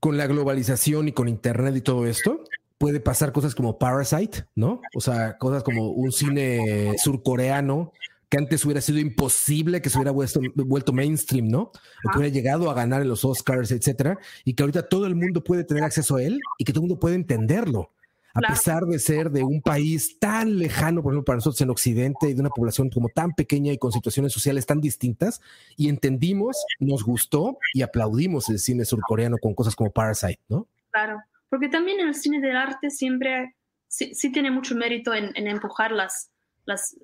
[0.00, 2.42] con la globalización y con Internet y todo esto,
[2.78, 4.80] puede pasar cosas como Parasite, ¿no?
[4.94, 7.92] O sea, cosas como un cine surcoreano
[8.28, 11.60] que antes hubiera sido imposible que se hubiera vuelto, mainstream, ¿no?
[12.04, 15.14] O que hubiera llegado a ganar en los Oscars, etcétera, y que ahorita todo el
[15.14, 17.92] mundo puede tener acceso a él y que todo el mundo puede entenderlo.
[18.34, 22.28] A pesar de ser de un país tan lejano, por ejemplo, para nosotros en Occidente
[22.28, 25.40] y de una población como tan pequeña y con situaciones sociales tan distintas,
[25.74, 30.68] y entendimos, nos gustó y aplaudimos el cine surcoreano con cosas como Parasite, ¿no?
[30.90, 31.18] Claro,
[31.48, 33.54] porque también el cine del arte siempre
[33.88, 36.30] sí, tiene mucho mérito en, en empujar las,
[36.66, 36.94] las,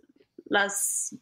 [0.52, 1.16] las,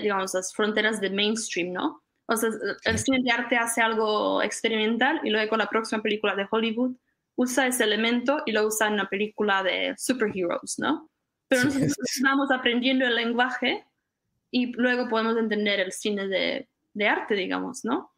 [0.00, 2.02] digamos, las fronteras de mainstream, ¿no?
[2.26, 2.48] O sea,
[2.84, 6.96] el cine de arte hace algo experimental y luego con la próxima película de Hollywood
[7.34, 11.10] usa ese elemento y lo usa en una película de superheroes, ¿no?
[11.48, 13.84] Pero nosotros vamos aprendiendo el lenguaje
[14.50, 18.12] y luego podemos entender el cine de, de arte, digamos, ¿no?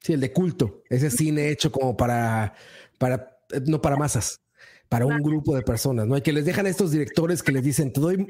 [0.00, 2.54] Sí, el de culto, ese cine hecho como para,
[2.98, 4.40] para no para masas,
[4.88, 6.14] para un grupo de personas, ¿no?
[6.14, 8.26] hay que les dejan a estos directores que les dicen, te doy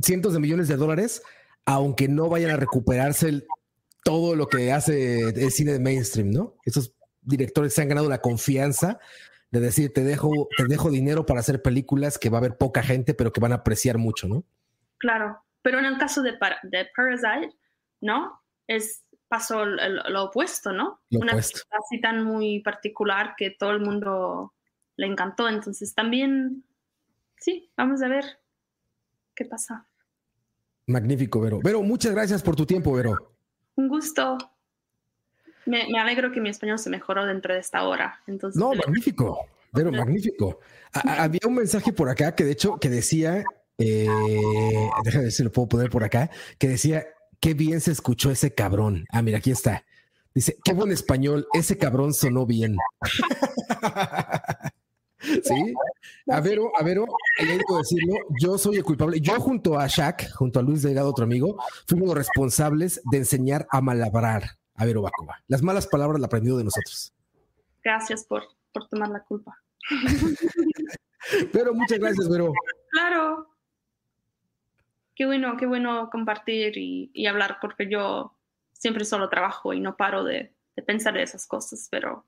[0.00, 1.22] cientos de millones de dólares,
[1.64, 3.46] aunque no vayan a recuperarse
[4.04, 6.56] todo lo que hace el cine de mainstream, ¿no?
[6.64, 8.98] Esos directores se han ganado la confianza
[9.50, 12.82] de decir, te dejo, te dejo dinero para hacer películas que va a haber poca
[12.82, 14.44] gente, pero que van a apreciar mucho, ¿no?
[14.98, 16.32] Claro, pero en el caso de,
[16.64, 17.54] de Parasite,
[18.00, 18.42] ¿no?
[18.66, 21.00] Es, pasó lo opuesto, ¿no?
[21.10, 21.60] Una opuesto.
[21.70, 24.52] así tan muy particular que todo el mundo
[24.96, 26.64] le encantó, entonces también,
[27.38, 28.24] sí, vamos a ver
[29.34, 29.86] qué pasa.
[30.86, 31.60] Magnífico, Vero.
[31.62, 33.32] Vero, muchas gracias por tu tiempo, Vero.
[33.76, 34.38] Un gusto.
[35.66, 38.20] Me, alegro que mi español se mejoró dentro de esta hora.
[38.26, 39.46] Entonces, no, magnífico.
[39.72, 40.60] Vero, magnífico.
[40.92, 43.42] había un mensaje por acá que de hecho que decía,
[43.78, 44.06] eh,
[45.04, 47.06] déjame ver si lo puedo poner por acá, que decía,
[47.40, 49.04] qué bien se escuchó ese cabrón.
[49.10, 49.84] Ah, mira, aquí está.
[50.34, 52.76] Dice, qué buen español, ese cabrón sonó bien.
[55.44, 55.74] Sí.
[56.30, 57.06] A Vero, a Vero,
[57.38, 59.20] hay que decirlo, yo soy el culpable.
[59.20, 63.66] Yo junto a Shaq, junto a Luis Delgado, otro amigo, fuimos los responsables de enseñar
[63.70, 64.42] a malabrar
[64.74, 65.42] a Vero Bacova.
[65.48, 67.12] Las malas palabras la aprendió de nosotros.
[67.82, 69.60] Gracias por, por tomar la culpa.
[71.52, 72.52] Pero muchas gracias, Vero.
[72.90, 73.48] Claro.
[75.14, 78.36] Qué bueno, qué bueno compartir y, hablar, porque yo
[78.72, 82.24] siempre solo trabajo y no paro de, de pensar de esas cosas, pero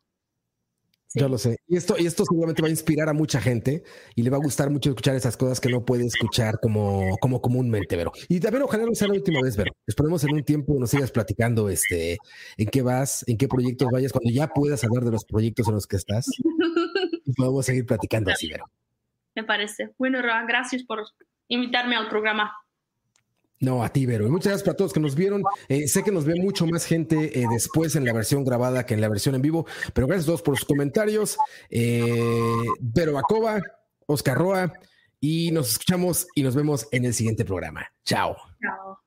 [1.16, 1.56] yo lo sé.
[1.66, 3.82] Y esto, y esto seguramente va a inspirar a mucha gente
[4.14, 7.40] y le va a gustar mucho escuchar esas cosas que no puede escuchar como, como
[7.40, 8.12] comúnmente, Vero.
[8.28, 9.72] Y también ojalá no sea la última vez, Vero.
[9.86, 12.18] Esperemos en un tiempo nos sigas platicando este,
[12.56, 15.74] en qué vas, en qué proyectos vayas, cuando ya puedas hablar de los proyectos en
[15.74, 16.26] los que estás.
[17.24, 18.66] y podemos seguir platicando así, Vero.
[19.34, 19.90] Me parece.
[19.98, 21.04] Bueno, Roa, gracias por
[21.48, 22.52] invitarme al programa.
[23.60, 24.28] No, a ti, Vero.
[24.28, 25.42] Muchas gracias para todos que nos vieron.
[25.68, 28.94] Eh, sé que nos ve mucho más gente eh, después en la versión grabada que
[28.94, 31.38] en la versión en vivo, pero gracias a todos por sus comentarios.
[31.70, 33.62] Eh, Vero Bacova,
[34.06, 34.72] Oscar Roa,
[35.20, 37.86] y nos escuchamos y nos vemos en el siguiente programa.
[38.04, 38.36] Chao.
[38.60, 39.05] Chao.